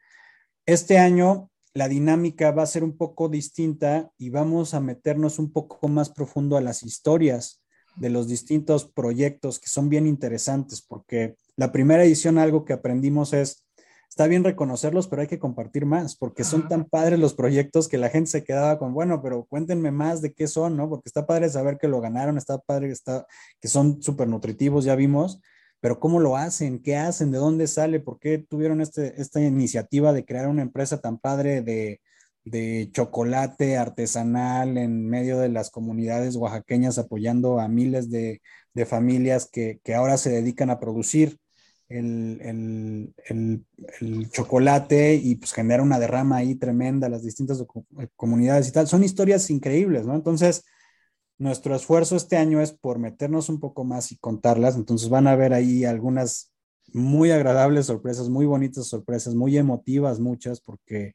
Este 0.67 0.99
año 0.99 1.51
la 1.75 1.89
dinámica 1.89 2.51
va 2.51 2.63
a 2.63 2.67
ser 2.67 2.85
un 2.85 2.97
poco 2.97 3.29
distinta 3.29 4.11
y 4.19 4.29
vamos 4.31 4.75
a 4.75 4.81
meternos 4.81 5.39
un 5.39 5.53
poco 5.53 5.89
más 5.89 6.11
profundo 6.11 6.57
a 6.57 6.61
las 6.61 6.83
historias 6.83 7.62
de 7.97 8.11
los 8.11 8.29
distintos 8.29 8.85
proyectos 8.87 9.59
que 9.59 9.69
son 9.69 9.89
bien 9.89 10.07
interesantes, 10.07 10.83
porque 10.83 11.37
la 11.57 11.73
primera 11.73 12.05
edición 12.05 12.39
algo 12.39 12.65
que 12.65 12.73
aprendimos 12.73 13.33
es, 13.33 13.65
está 14.09 14.27
bien 14.27 14.45
reconocerlos, 14.45 15.09
pero 15.09 15.23
hay 15.23 15.29
que 15.29 15.39
compartir 15.39 15.87
más, 15.87 16.17
porque 16.17 16.45
son 16.45 16.69
tan 16.69 16.85
padres 16.85 17.19
los 17.19 17.35
proyectos 17.35 17.89
que 17.89 17.99
la 17.99 18.11
gente 18.11 18.31
se 18.31 18.45
quedaba 18.45 18.79
con, 18.79 18.93
bueno, 18.93 19.23
pero 19.23 19.45
cuéntenme 19.45 19.91
más 19.91 20.21
de 20.21 20.33
qué 20.33 20.47
son, 20.47 20.77
¿no? 20.77 20.89
Porque 20.89 21.09
está 21.09 21.27
padre 21.27 21.49
saber 21.49 21.79
que 21.79 21.89
lo 21.89 22.01
ganaron, 22.01 22.37
está 22.37 22.59
padre 22.59 22.89
que, 22.89 22.93
está, 22.93 23.27
que 23.61 23.69
son 23.69 24.03
súper 24.03 24.29
nutritivos, 24.29 24.85
ya 24.85 24.97
vimos, 24.97 25.41
pero 25.81 25.99
¿cómo 25.99 26.21
lo 26.21 26.37
hacen? 26.37 26.81
¿Qué 26.81 26.97
hacen? 26.97 27.31
¿De 27.31 27.39
dónde 27.39 27.67
sale? 27.67 28.01
¿Por 28.01 28.19
qué 28.19 28.39
tuvieron 28.39 28.81
este, 28.81 29.21
esta 29.21 29.41
iniciativa 29.41 30.13
de 30.13 30.25
crear 30.25 30.47
una 30.47 30.63
empresa 30.63 31.01
tan 31.01 31.19
padre 31.19 31.63
de, 31.63 32.01
de 32.45 32.91
chocolate 32.93 33.77
artesanal 33.77 34.77
en 34.77 35.09
medio 35.09 35.39
de 35.39 35.49
las 35.49 35.71
comunidades 35.71 36.37
oaxaqueñas, 36.37 36.99
apoyando 36.99 37.61
a 37.61 37.69
miles 37.69 38.11
de, 38.11 38.41
familias 38.87 39.49
que, 39.51 39.81
ahora 39.95 40.17
se 40.17 40.31
dedican 40.31 40.71
a 40.71 40.81
producir 40.81 41.39
el, 41.89 43.15
chocolate 44.33 45.15
y 45.15 45.37
pues 45.37 45.53
genera 45.53 45.83
una 45.83 45.99
derrama 45.99 46.37
ahí 46.37 46.55
tremenda 46.55 47.09
las 47.09 47.23
distintas 47.23 47.61
eh, 47.61 48.09
comunidades 48.17 48.69
y 48.69 48.73
tal. 48.73 48.89
Son 48.89 49.05
historias 49.05 49.51
increíbles, 49.51 50.07
¿no? 50.07 50.15
Entonces, 50.15 50.65
nuestro 51.39 51.75
esfuerzo 51.75 52.17
este 52.17 52.37
año 52.37 52.61
es 52.61 52.73
por 52.73 52.99
meternos 52.99 53.49
un 53.49 53.61
poco 53.61 53.85
más 53.85 54.13
y 54.13 54.17
contarlas. 54.17 54.77
Entonces 54.77 55.09
van 55.09 55.27
a 55.27 55.37
ver 55.37 55.53
ahí 55.53 55.85
algunas 55.85 56.53
muy 56.93 57.31
agradables 57.31 57.87
sorpresas, 57.87 58.29
muy 58.29 58.47
bonitas 58.47 58.87
sorpresas, 58.87 59.35
muy 59.35 59.57
emotivas 59.59 60.21
muchas, 60.21 60.61
porque 60.61 61.15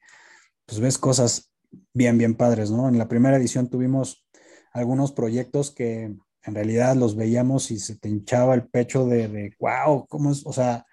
pues 0.67 0.79
ves 0.79 0.97
cosas 0.97 1.51
bien, 1.93 2.17
bien 2.17 2.35
padres, 2.35 2.69
¿no? 2.69 2.87
En 2.89 2.97
la 2.97 3.07
primera 3.07 3.37
edición 3.37 3.69
tuvimos 3.69 4.27
algunos 4.73 5.13
proyectos 5.13 5.71
que 5.71 6.03
en 6.43 6.55
realidad 6.55 6.95
los 6.95 7.15
veíamos 7.15 7.71
y 7.71 7.79
se 7.79 7.97
te 7.97 8.09
hinchaba 8.09 8.53
el 8.53 8.67
pecho 8.67 9.05
de, 9.05 9.55
wow, 9.59 10.05
¿cómo 10.07 10.31
es? 10.31 10.45
O 10.45 10.53
sea, 10.53 10.85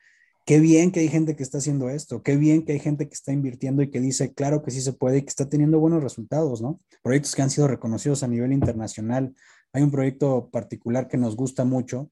qué 0.46 0.60
bien 0.60 0.92
que 0.92 1.00
hay 1.00 1.08
gente 1.08 1.36
que 1.36 1.42
está 1.42 1.58
haciendo 1.58 1.90
esto, 1.90 2.22
qué 2.22 2.36
bien 2.36 2.64
que 2.64 2.72
hay 2.72 2.78
gente 2.78 3.08
que 3.08 3.14
está 3.14 3.32
invirtiendo 3.32 3.82
y 3.82 3.90
que 3.90 4.00
dice, 4.00 4.32
claro 4.32 4.62
que 4.62 4.70
sí 4.70 4.80
se 4.80 4.92
puede 4.92 5.18
y 5.18 5.22
que 5.22 5.28
está 5.28 5.48
teniendo 5.48 5.80
buenos 5.80 6.02
resultados, 6.02 6.62
¿no? 6.62 6.80
Proyectos 7.02 7.34
que 7.34 7.42
han 7.42 7.50
sido 7.50 7.68
reconocidos 7.68 8.22
a 8.22 8.28
nivel 8.28 8.52
internacional. 8.52 9.34
Hay 9.72 9.82
un 9.82 9.90
proyecto 9.90 10.50
particular 10.50 11.08
que 11.08 11.18
nos 11.18 11.36
gusta 11.36 11.64
mucho, 11.64 12.10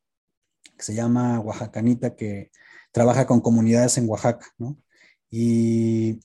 que 0.76 0.82
se 0.82 0.94
llama 0.94 1.40
Oaxacanita, 1.40 2.16
que 2.16 2.50
trabaja 2.92 3.26
con 3.26 3.40
comunidades 3.40 3.98
en 3.98 4.08
Oaxaca, 4.08 4.46
¿no? 4.58 4.76
y 5.32 6.20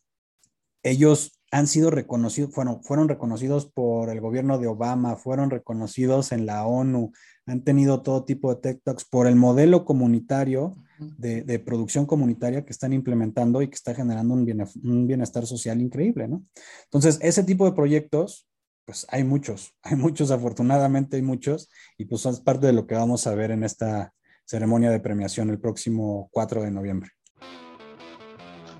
ellos 0.89 1.39
han 1.51 1.67
sido 1.67 1.91
reconocidos, 1.91 2.53
fueron, 2.53 2.83
fueron 2.83 3.07
reconocidos 3.07 3.65
por 3.65 4.09
el 4.09 4.19
gobierno 4.19 4.57
de 4.57 4.67
Obama, 4.67 5.15
fueron 5.15 5.49
reconocidos 5.49 6.31
en 6.31 6.45
la 6.45 6.65
ONU, 6.65 7.11
han 7.45 7.63
tenido 7.63 8.01
todo 8.01 8.25
tipo 8.25 8.53
de 8.53 8.61
tech 8.61 8.81
talks 8.83 9.05
por 9.05 9.27
el 9.27 9.35
modelo 9.35 9.85
comunitario 9.85 10.75
de, 10.99 11.59
producción 11.59 12.05
comunitaria 12.05 12.65
que 12.65 12.71
están 12.71 12.91
implementando 12.91 13.61
y 13.61 13.67
que 13.67 13.75
está 13.75 13.93
generando 13.93 14.33
un, 14.33 14.67
un, 14.83 15.07
bienestar 15.07 15.45
social 15.45 15.79
increíble, 15.79 16.27
¿no? 16.27 16.43
Entonces, 16.85 17.19
ese 17.21 17.43
tipo 17.43 17.65
de 17.65 17.73
proyectos, 17.73 18.47
pues 18.85 19.05
hay 19.09 19.23
muchos, 19.23 19.73
hay 19.83 19.95
muchos, 19.95 20.31
afortunadamente 20.31 21.17
hay 21.17 21.21
muchos, 21.21 21.69
y 21.97 22.05
pues 22.05 22.25
es 22.25 22.39
parte 22.39 22.67
de 22.67 22.73
lo 22.73 22.87
que 22.87 22.95
vamos 22.95 23.27
a 23.27 23.35
ver 23.35 23.51
en 23.51 23.63
esta 23.63 24.13
ceremonia 24.45 24.89
de 24.91 24.99
premiación 24.99 25.49
el 25.49 25.59
próximo 25.59 26.29
4 26.31 26.63
de 26.63 26.71
noviembre. 26.71 27.11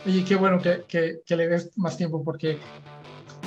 Oye, 0.08 0.24
qué 0.24 0.38
bueno 0.38 0.62
que, 0.62 0.86
que, 1.26 1.36
le 1.36 1.50
des 1.50 1.78
más 1.78 1.98
tiempo 1.98 2.24
porque 2.24 2.58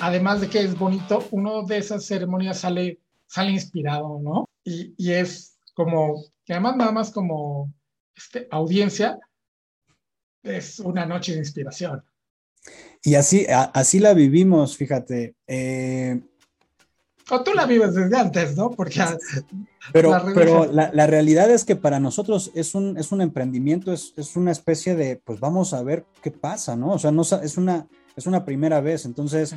además 0.03 0.43
de 0.43 0.51
que 0.51 0.61
es 0.61 0.79
bonito, 0.79 1.27
uno 1.31 1.63
de 1.63 1.79
esas 1.79 2.05
ceremonias 2.05 2.59
sale, 2.59 3.01
sale 3.27 3.53
inspirado, 3.53 4.21
¿no? 4.21 4.47
Y, 4.63 4.93
y 4.99 5.13
es 5.13 5.59
como, 5.73 6.23
además 6.47 6.77
nada 6.77 6.93
más 6.93 7.13
como 7.13 7.73
este, 8.15 8.47
audiencia, 8.51 9.19
es 10.43 10.81
una 10.81 11.07
noche 11.07 11.33
de 11.33 11.39
inspiración. 11.39 12.05
Y 13.03 13.15
así, 13.15 13.47
así 13.49 13.99
la 13.99 14.13
vivimos, 14.13 14.77
fíjate. 14.77 15.37
Eh, 15.47 16.21
o 17.31 17.43
tú 17.43 17.53
la 17.55 17.67
vives 17.67 17.95
desde 17.95 18.17
antes, 18.17 18.57
¿no? 18.57 18.71
Porque. 18.71 19.01
Pero 19.93 20.11
la, 20.11 20.25
pero 20.35 20.67
la, 20.67 21.07
realidad 21.07 21.51
es 21.51 21.65
que 21.65 21.75
para 21.75 21.99
nosotros 21.99 22.51
es 22.55 22.75
un, 22.75 22.97
es 22.99 23.13
un 23.13 23.23
emprendimiento, 23.23 23.93
es, 23.93 24.13
es, 24.17 24.37
una 24.37 24.53
especie 24.53 24.95
de, 24.95 25.17
pues 25.17 25.41
vamos 25.41 25.73
a 25.73 25.83
ver 25.83 26.05
qué 26.23 26.31
pasa, 26.31 26.77
¿no? 26.77 26.93
O 26.93 26.99
sea, 26.99 27.11
no, 27.11 27.23
es, 27.23 27.57
una, 27.57 27.87
es 28.15 28.27
una 28.27 28.45
primera 28.45 28.81
vez, 28.81 29.05
entonces 29.05 29.55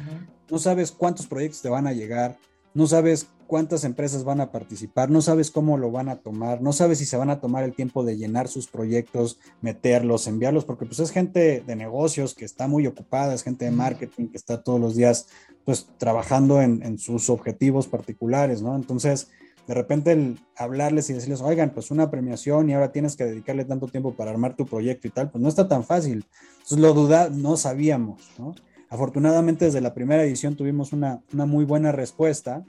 no 0.50 0.58
sabes 0.60 0.92
cuántos 0.92 1.28
proyectos 1.28 1.62
te 1.62 1.70
van 1.70 1.88
a 1.88 1.94
llegar, 1.94 2.38
no 2.74 2.88
sabes 2.88 3.28
cuántas 3.54 3.84
empresas 3.84 4.24
van 4.24 4.42
a 4.42 4.52
participar, 4.52 5.12
no 5.12 5.22
sabes 5.22 5.52
cómo 5.52 5.78
lo 5.78 5.92
van 5.92 6.10
a 6.10 6.16
tomar, 6.16 6.64
no 6.64 6.74
sabes 6.74 6.98
si 6.98 7.06
se 7.06 7.18
van 7.18 7.30
a 7.30 7.40
tomar 7.40 7.64
el 7.64 7.76
tiempo 7.76 8.04
de 8.04 8.18
llenar 8.18 8.48
sus 8.48 8.66
proyectos, 8.66 9.38
meterlos, 9.62 10.26
enviarlos, 10.26 10.66
porque 10.66 10.88
pues 10.88 10.98
es 10.98 11.12
gente 11.12 11.62
de 11.62 11.76
negocios 11.76 12.34
que 12.34 12.46
está 12.46 12.68
muy 12.68 12.88
ocupada, 12.88 13.32
es 13.32 13.44
gente 13.44 13.66
de 13.66 13.70
marketing 13.70 14.30
que 14.30 14.38
está 14.38 14.64
todos 14.64 14.82
los 14.82 14.96
días 14.96 15.28
pues 15.66 15.88
trabajando 16.00 16.64
en, 16.64 16.98
sus 16.98 17.30
objetivos 17.30 17.86
particulares, 17.86 18.64
¿no? 18.64 18.76
Entonces, 18.76 19.28
de 19.68 19.76
repente 19.76 20.14
el 20.14 20.40
hablarles 20.58 21.12
y 21.12 21.14
decirles, 21.14 21.42
oigan, 21.42 21.76
pues 21.76 21.92
una 21.92 22.10
premiación 22.10 22.72
y 22.72 22.74
ahora 22.74 22.92
tienes 22.92 23.16
que 23.16 23.26
dedicarle 23.26 23.66
tanto 23.66 23.88
tiempo 23.88 24.16
para 24.16 24.32
armar 24.32 24.56
tu 24.56 24.66
proyecto 24.66 25.08
y 25.08 25.12
tal, 25.12 25.30
pues 25.30 25.44
no 25.44 25.48
está 25.48 25.68
tan 25.68 25.84
fácil. 25.84 26.26
Entonces 26.54 26.80
lo 26.80 26.92
duda, 26.96 27.30
no 27.30 27.56
sabíamos, 27.56 28.32
¿no? 28.40 28.56
Afortunadamente 28.90 29.66
desde 29.66 29.80
la 29.80 29.94
primera 29.94 30.24
edición 30.24 30.56
tuvimos 30.56 30.92
una, 30.92 31.22
una 31.32 31.46
muy 31.46 31.66
buena 31.66 31.92
respuesta 31.92 32.66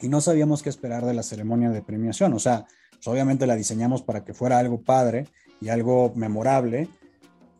y 0.00 0.08
no 0.08 0.20
sabíamos 0.20 0.62
qué 0.62 0.68
esperar 0.68 1.04
de 1.04 1.14
la 1.14 1.22
ceremonia 1.22 1.70
de 1.70 1.82
premiación. 1.82 2.32
O 2.32 2.38
sea, 2.38 2.66
pues 2.90 3.06
obviamente 3.08 3.46
la 3.46 3.56
diseñamos 3.56 4.02
para 4.02 4.24
que 4.24 4.34
fuera 4.34 4.58
algo 4.58 4.82
padre 4.82 5.26
y 5.60 5.68
algo 5.68 6.12
memorable, 6.14 6.88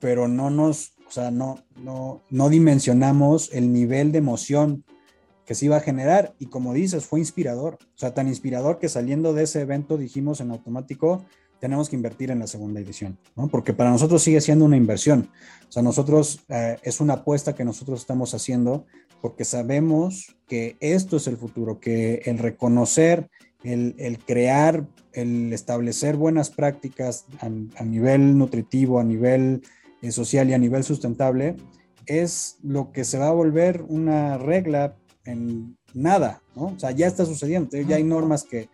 pero 0.00 0.28
no 0.28 0.50
nos 0.50 0.94
o 1.10 1.12
sea, 1.12 1.32
no, 1.32 1.58
no, 1.74 2.22
no 2.30 2.48
dimensionamos 2.48 3.50
el 3.52 3.72
nivel 3.72 4.12
de 4.12 4.18
emoción 4.18 4.84
que 5.44 5.56
se 5.56 5.64
iba 5.64 5.76
a 5.76 5.80
generar 5.80 6.36
y 6.38 6.46
como 6.46 6.72
dices, 6.72 7.04
fue 7.04 7.18
inspirador. 7.18 7.78
O 7.82 7.98
sea, 7.98 8.14
tan 8.14 8.28
inspirador 8.28 8.78
que 8.78 8.88
saliendo 8.88 9.34
de 9.34 9.42
ese 9.42 9.60
evento 9.60 9.98
dijimos 9.98 10.40
en 10.40 10.52
automático, 10.52 11.24
tenemos 11.58 11.88
que 11.88 11.96
invertir 11.96 12.30
en 12.30 12.38
la 12.38 12.46
segunda 12.46 12.78
edición, 12.78 13.18
¿no? 13.34 13.48
Porque 13.48 13.72
para 13.72 13.90
nosotros 13.90 14.22
sigue 14.22 14.40
siendo 14.40 14.64
una 14.64 14.76
inversión. 14.76 15.30
O 15.68 15.72
sea, 15.72 15.82
nosotros 15.82 16.44
eh, 16.48 16.78
es 16.84 17.00
una 17.00 17.14
apuesta 17.14 17.56
que 17.56 17.64
nosotros 17.64 17.98
estamos 17.98 18.32
haciendo 18.32 18.86
porque 19.20 19.44
sabemos 19.44 20.36
que 20.46 20.76
esto 20.80 21.16
es 21.16 21.26
el 21.26 21.36
futuro, 21.36 21.80
que 21.80 22.22
el 22.24 22.38
reconocer, 22.38 23.28
el, 23.62 23.94
el 23.98 24.18
crear, 24.18 24.86
el 25.12 25.52
establecer 25.52 26.16
buenas 26.16 26.50
prácticas 26.50 27.26
a 27.40 27.84
nivel 27.84 28.38
nutritivo, 28.38 29.00
a 29.00 29.04
nivel 29.04 29.62
social 30.10 30.48
y 30.48 30.54
a 30.54 30.58
nivel 30.58 30.84
sustentable, 30.84 31.56
es 32.06 32.58
lo 32.62 32.92
que 32.92 33.04
se 33.04 33.18
va 33.18 33.28
a 33.28 33.32
volver 33.32 33.84
una 33.88 34.38
regla 34.38 34.96
en 35.24 35.76
nada, 35.94 36.42
¿no? 36.56 36.66
O 36.66 36.78
sea, 36.78 36.90
ya 36.90 37.06
está 37.06 37.24
sucediendo, 37.24 37.76
ya 37.76 37.96
hay 37.96 38.04
normas 38.04 38.44
que 38.44 38.68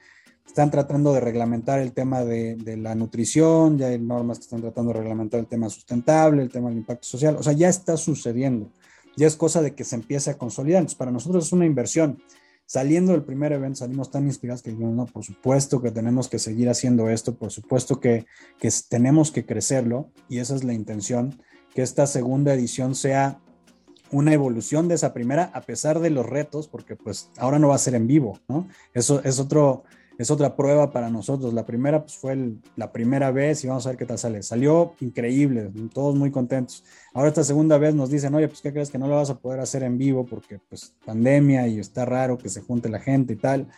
están 0.46 0.70
tratando 0.70 1.12
de 1.12 1.20
reglamentar 1.20 1.80
el 1.80 1.92
tema 1.92 2.24
de, 2.24 2.56
la 2.78 2.94
nutrición, 2.94 3.78
ya 3.78 3.88
hay 3.88 3.98
normas 3.98 4.38
que 4.38 4.44
están 4.44 4.60
tratando 4.60 4.92
de 4.92 5.00
reglamentar 5.00 5.40
el 5.40 5.46
tema 5.46 5.68
sustentable, 5.68 6.42
el 6.42 6.50
tema 6.50 6.68
del 6.68 6.78
impacto 6.78 7.06
social, 7.06 7.36
o 7.36 7.42
sea, 7.42 7.52
ya 7.52 7.68
está 7.68 7.96
sucediendo, 7.96 8.70
ya 9.16 9.26
es 9.26 9.36
cosa 9.36 9.62
de 9.62 9.74
que 9.74 9.84
se 9.84 9.96
empiece 9.96 10.30
a 10.30 10.38
consolidar, 10.38 10.80
entonces 10.80 10.98
para 10.98 11.10
nosotros 11.10 11.46
es 11.46 11.52
una 11.52 11.66
inversión. 11.66 12.22
Saliendo 12.68 13.12
del 13.12 13.22
primer 13.22 13.52
evento 13.52 13.78
salimos 13.78 14.10
tan 14.10 14.26
inspirados 14.26 14.62
que 14.62 14.70
dijimos, 14.70 14.94
no, 14.94 15.06
por 15.06 15.24
supuesto 15.24 15.80
que 15.80 15.92
tenemos 15.92 16.28
que 16.28 16.38
seguir 16.40 16.68
haciendo 16.68 17.08
esto, 17.08 17.36
por 17.36 17.52
supuesto 17.52 18.00
que, 18.00 18.26
que 18.58 18.70
tenemos 18.88 19.30
que 19.30 19.46
crecerlo 19.46 20.10
y 20.28 20.38
esa 20.38 20.56
es 20.56 20.64
la 20.64 20.74
intención, 20.74 21.40
que 21.74 21.82
esta 21.82 22.06
segunda 22.06 22.54
edición 22.54 22.94
sea 22.94 23.40
una 24.10 24.32
evolución 24.32 24.88
de 24.88 24.94
esa 24.94 25.12
primera 25.12 25.50
a 25.54 25.60
pesar 25.62 26.00
de 26.00 26.10
los 26.10 26.26
retos, 26.26 26.68
porque 26.68 26.96
pues 26.96 27.30
ahora 27.38 27.58
no 27.58 27.68
va 27.68 27.76
a 27.76 27.78
ser 27.78 27.94
en 27.94 28.06
vivo, 28.06 28.40
¿no? 28.48 28.68
Eso 28.94 29.22
es 29.24 29.38
otro, 29.38 29.84
es 30.18 30.30
otra 30.30 30.56
prueba 30.56 30.90
para 30.90 31.10
nosotros. 31.10 31.52
La 31.52 31.66
primera 31.66 32.02
pues, 32.02 32.16
fue 32.16 32.54
la 32.76 32.92
primera 32.92 33.30
vez 33.30 33.62
y 33.62 33.68
vamos 33.68 33.86
a 33.86 33.90
ver 33.90 33.98
qué 33.98 34.06
tal 34.06 34.18
sale. 34.18 34.42
Salió 34.42 34.94
increíble, 35.00 35.70
todos 35.92 36.14
muy 36.14 36.30
contentos. 36.30 36.84
Ahora 37.12 37.28
esta 37.28 37.44
segunda 37.44 37.78
vez 37.78 37.94
nos 37.94 38.10
dicen, 38.10 38.34
oye, 38.34 38.48
pues 38.48 38.60
¿qué 38.60 38.72
crees 38.72 38.90
que 38.90 38.98
no 38.98 39.08
lo 39.08 39.16
vas 39.16 39.30
a 39.30 39.38
poder 39.38 39.60
hacer 39.60 39.82
en 39.82 39.98
vivo 39.98 40.24
porque 40.24 40.58
pues 40.68 40.94
pandemia 41.04 41.68
y 41.68 41.78
está 41.78 42.04
raro 42.04 42.38
que 42.38 42.48
se 42.48 42.62
junte 42.62 42.88
la 42.88 43.00
gente 43.00 43.34
y 43.34 43.36
tal? 43.36 43.68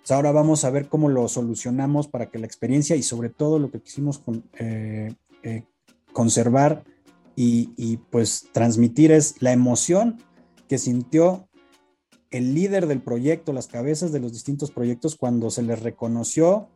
Pues 0.00 0.10
ahora 0.10 0.32
vamos 0.32 0.64
a 0.64 0.70
ver 0.70 0.88
cómo 0.88 1.08
lo 1.08 1.28
solucionamos 1.28 2.08
para 2.08 2.26
que 2.26 2.38
la 2.38 2.46
experiencia 2.46 2.96
y 2.96 3.02
sobre 3.02 3.28
todo 3.28 3.58
lo 3.58 3.70
que 3.70 3.80
quisimos 3.80 4.22
eh, 4.58 5.14
eh, 5.42 5.64
conservar 6.12 6.84
y, 7.36 7.70
y 7.76 7.98
pues 7.98 8.48
transmitir 8.52 9.12
es 9.12 9.34
la 9.40 9.52
emoción 9.52 10.18
que 10.68 10.78
sintió 10.78 11.48
el 12.36 12.54
líder 12.54 12.86
del 12.86 13.00
proyecto, 13.00 13.52
las 13.52 13.66
cabezas 13.66 14.12
de 14.12 14.20
los 14.20 14.32
distintos 14.32 14.70
proyectos, 14.70 15.16
cuando 15.16 15.50
se 15.50 15.62
les 15.62 15.82
reconoció 15.82 16.68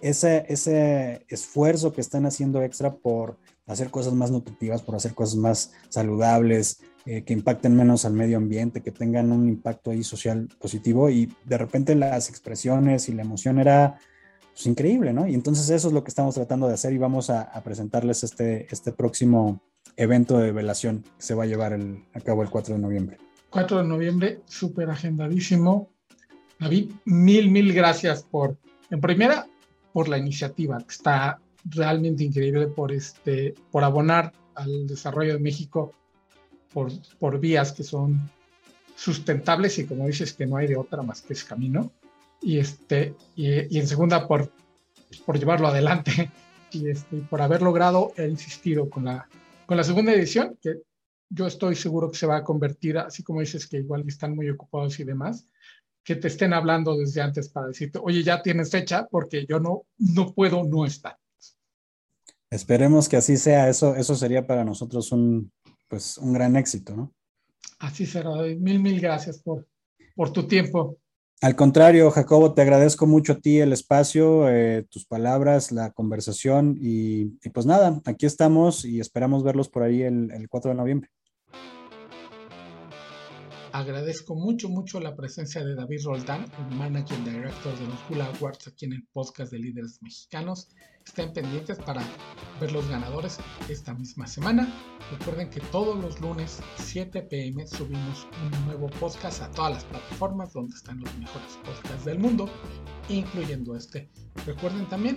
ese, 0.00 0.44
ese 0.48 1.24
esfuerzo 1.28 1.92
que 1.92 2.00
están 2.00 2.26
haciendo 2.26 2.62
extra 2.62 2.94
por 2.94 3.38
hacer 3.66 3.90
cosas 3.90 4.12
más 4.14 4.30
nutritivas, 4.30 4.82
por 4.82 4.96
hacer 4.96 5.14
cosas 5.14 5.36
más 5.36 5.72
saludables, 5.88 6.80
eh, 7.06 7.22
que 7.22 7.34
impacten 7.34 7.76
menos 7.76 8.04
al 8.04 8.14
medio 8.14 8.38
ambiente, 8.38 8.82
que 8.82 8.90
tengan 8.90 9.30
un 9.30 9.46
impacto 9.48 9.90
ahí 9.90 10.02
social 10.02 10.48
positivo 10.58 11.10
y 11.10 11.30
de 11.44 11.58
repente 11.58 11.94
las 11.94 12.30
expresiones 12.30 13.08
y 13.08 13.12
la 13.12 13.22
emoción 13.22 13.58
era 13.58 13.98
pues, 14.52 14.66
increíble, 14.66 15.12
¿no? 15.12 15.26
Y 15.26 15.34
entonces 15.34 15.68
eso 15.68 15.88
es 15.88 15.94
lo 15.94 16.02
que 16.02 16.08
estamos 16.08 16.34
tratando 16.34 16.66
de 16.66 16.74
hacer 16.74 16.92
y 16.92 16.98
vamos 16.98 17.28
a, 17.28 17.52
presentarles 17.62 18.24
este, 18.24 18.66
este 18.72 18.90
próximo 18.92 19.60
evento 19.96 20.38
de 20.38 20.52
velación 20.52 21.02
que 21.02 21.22
se 21.22 21.34
va 21.34 21.44
a 21.44 21.46
llevar 21.46 21.78
a 22.14 22.20
cabo 22.20 22.42
el 22.42 22.50
4 22.50 22.74
de 22.74 22.80
noviembre. 22.80 23.18
4 23.54 23.78
de 23.78 23.84
noviembre, 23.84 24.40
súper 24.46 24.90
agendadísimo. 24.90 25.88
David, 26.58 26.90
mil, 27.04 27.52
mil 27.52 27.72
gracias 27.72 28.24
por, 28.24 28.56
en 28.90 29.00
primera, 29.00 29.46
por 29.92 30.08
la 30.08 30.18
iniciativa, 30.18 30.78
que 30.78 30.92
está 30.92 31.38
realmente 31.64 32.24
increíble 32.24 32.66
por, 32.66 32.90
este, 32.90 33.54
por 33.70 33.84
abonar 33.84 34.32
al 34.56 34.88
desarrollo 34.88 35.34
de 35.34 35.38
México 35.38 35.92
por, 36.72 36.90
por 37.20 37.38
vías 37.38 37.70
que 37.70 37.84
son 37.84 38.28
sustentables 38.96 39.78
y 39.78 39.86
como 39.86 40.08
dices 40.08 40.32
que 40.32 40.46
no 40.46 40.56
hay 40.56 40.66
de 40.66 40.76
otra 40.76 41.04
más 41.04 41.22
que 41.22 41.34
ese 41.34 41.46
camino. 41.46 41.92
Y, 42.42 42.58
este, 42.58 43.14
y, 43.36 43.78
en 43.78 43.86
segunda, 43.86 44.26
por, 44.26 44.50
por 45.24 45.38
llevarlo 45.38 45.68
adelante 45.68 46.28
y 46.72 46.88
este, 46.88 47.18
por 47.18 47.40
haber 47.40 47.62
logrado 47.62 48.14
e 48.16 48.26
insistido 48.26 48.90
con 48.90 49.04
la, 49.04 49.28
con 49.66 49.76
la 49.76 49.84
segunda 49.84 50.12
edición, 50.12 50.58
que 50.60 50.80
yo 51.28 51.46
estoy 51.46 51.74
seguro 51.74 52.10
que 52.10 52.18
se 52.18 52.26
va 52.26 52.36
a 52.36 52.44
convertir, 52.44 52.98
así 52.98 53.22
como 53.22 53.40
dices 53.40 53.66
que 53.66 53.78
igual 53.78 54.04
están 54.06 54.34
muy 54.34 54.48
ocupados 54.50 54.98
y 55.00 55.04
demás, 55.04 55.48
que 56.04 56.16
te 56.16 56.28
estén 56.28 56.52
hablando 56.52 56.96
desde 56.96 57.22
antes 57.22 57.48
para 57.48 57.68
decirte, 57.68 57.98
oye, 58.02 58.22
ya 58.22 58.42
tienes 58.42 58.70
fecha 58.70 59.06
porque 59.10 59.46
yo 59.48 59.58
no, 59.58 59.86
no 59.98 60.32
puedo 60.32 60.62
no 60.64 60.84
estar. 60.84 61.16
Esperemos 62.50 63.08
que 63.08 63.16
así 63.16 63.36
sea, 63.36 63.68
eso, 63.68 63.96
eso 63.96 64.14
sería 64.14 64.46
para 64.46 64.64
nosotros 64.64 65.10
un, 65.12 65.50
pues, 65.88 66.18
un 66.18 66.32
gran 66.32 66.56
éxito, 66.56 66.94
¿no? 66.94 67.12
Así 67.78 68.06
será, 68.06 68.30
mil, 68.58 68.78
mil 68.78 69.00
gracias 69.00 69.38
por, 69.38 69.66
por 70.14 70.32
tu 70.32 70.46
tiempo. 70.46 70.98
Al 71.40 71.56
contrario, 71.56 72.10
Jacobo, 72.10 72.54
te 72.54 72.62
agradezco 72.62 73.06
mucho 73.06 73.32
a 73.32 73.38
ti 73.38 73.58
el 73.58 73.72
espacio, 73.72 74.48
eh, 74.48 74.86
tus 74.88 75.04
palabras, 75.04 75.72
la 75.72 75.90
conversación 75.90 76.78
y, 76.80 77.26
pues 77.50 77.66
nada, 77.66 78.00
aquí 78.04 78.24
estamos 78.24 78.84
y 78.84 79.00
esperamos 79.00 79.42
verlos 79.42 79.68
por 79.68 79.82
ahí 79.82 80.02
el, 80.02 80.30
el 80.30 80.48
4 80.48 80.70
de 80.70 80.76
noviembre. 80.76 81.10
Agradezco 83.74 84.36
mucho, 84.36 84.68
mucho 84.68 85.00
la 85.00 85.16
presencia 85.16 85.64
de 85.64 85.74
David 85.74 86.04
Roldán, 86.04 86.44
el 86.44 86.76
Managing 86.76 87.24
Director 87.24 87.76
de 87.76 87.88
los 87.88 87.98
Hula 88.08 88.26
Awards 88.26 88.68
aquí 88.68 88.84
en 88.84 88.92
el 88.92 89.02
podcast 89.12 89.50
de 89.50 89.58
Líderes 89.58 90.00
Mexicanos. 90.00 90.68
Estén 91.06 91.32
pendientes 91.32 91.78
para 91.78 92.02
ver 92.60 92.72
los 92.72 92.88
ganadores 92.88 93.38
esta 93.68 93.94
misma 93.94 94.26
semana. 94.26 94.68
Recuerden 95.10 95.50
que 95.50 95.60
todos 95.60 96.02
los 96.02 96.18
lunes 96.20 96.60
7 96.76 97.22
pm 97.22 97.66
subimos 97.66 98.26
un 98.42 98.66
nuevo 98.66 98.88
podcast 98.88 99.40
a 99.42 99.50
todas 99.50 99.74
las 99.74 99.84
plataformas 99.84 100.52
donde 100.52 100.74
están 100.74 101.00
los 101.00 101.14
mejores 101.18 101.58
podcasts 101.64 102.04
del 102.04 102.18
mundo, 102.18 102.48
incluyendo 103.08 103.76
este. 103.76 104.10
Recuerden 104.46 104.88
también 104.88 105.16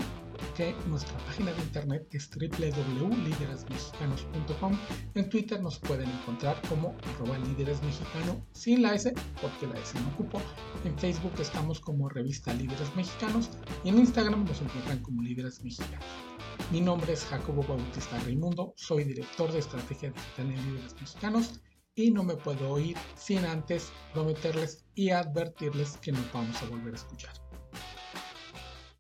que 0.55 0.75
nuestra 0.87 1.17
página 1.25 1.51
de 1.53 1.63
internet 1.63 2.07
es 2.11 2.29
www.lideresmexicanos.com. 2.29 4.77
En 5.15 5.29
Twitter 5.29 5.59
nos 5.61 5.79
pueden 5.79 6.09
encontrar 6.09 6.61
como 6.67 6.93
arroba 7.13 7.39
líderesmexicano 7.39 8.45
sin 8.51 8.81
la 8.81 8.93
S, 8.93 9.13
porque 9.41 9.67
la 9.67 9.79
S 9.79 9.97
no 9.99 10.09
ocupo. 10.09 10.41
En 10.83 10.97
Facebook 10.97 11.31
estamos 11.39 11.79
como 11.79 12.09
revista 12.09 12.53
Líderes 12.53 12.93
Mexicanos 12.95 13.51
y 13.83 13.89
en 13.89 13.99
Instagram 13.99 14.45
nos 14.45 14.61
encuentran 14.61 14.99
como 14.99 15.23
Líderes 15.23 15.63
Mexicanos. 15.63 15.76
Mi 16.71 16.81
nombre 16.81 17.13
es 17.13 17.23
Jacobo 17.25 17.63
Bautista 17.63 18.19
Raimundo, 18.19 18.73
soy 18.75 19.05
director 19.05 19.51
de 19.51 19.59
estrategia 19.59 20.11
digital 20.11 20.51
en 20.51 20.73
Líderes 20.73 20.95
Mexicanos 20.99 21.61
y 21.95 22.11
no 22.11 22.23
me 22.23 22.35
puedo 22.35 22.77
ir 22.77 22.97
sin 23.15 23.45
antes 23.45 23.91
prometerles 24.13 24.85
y 24.93 25.09
advertirles 25.09 25.97
que 25.97 26.11
nos 26.11 26.31
vamos 26.33 26.61
a 26.61 26.65
volver 26.67 26.93
a 26.93 26.97
escuchar. 26.97 27.46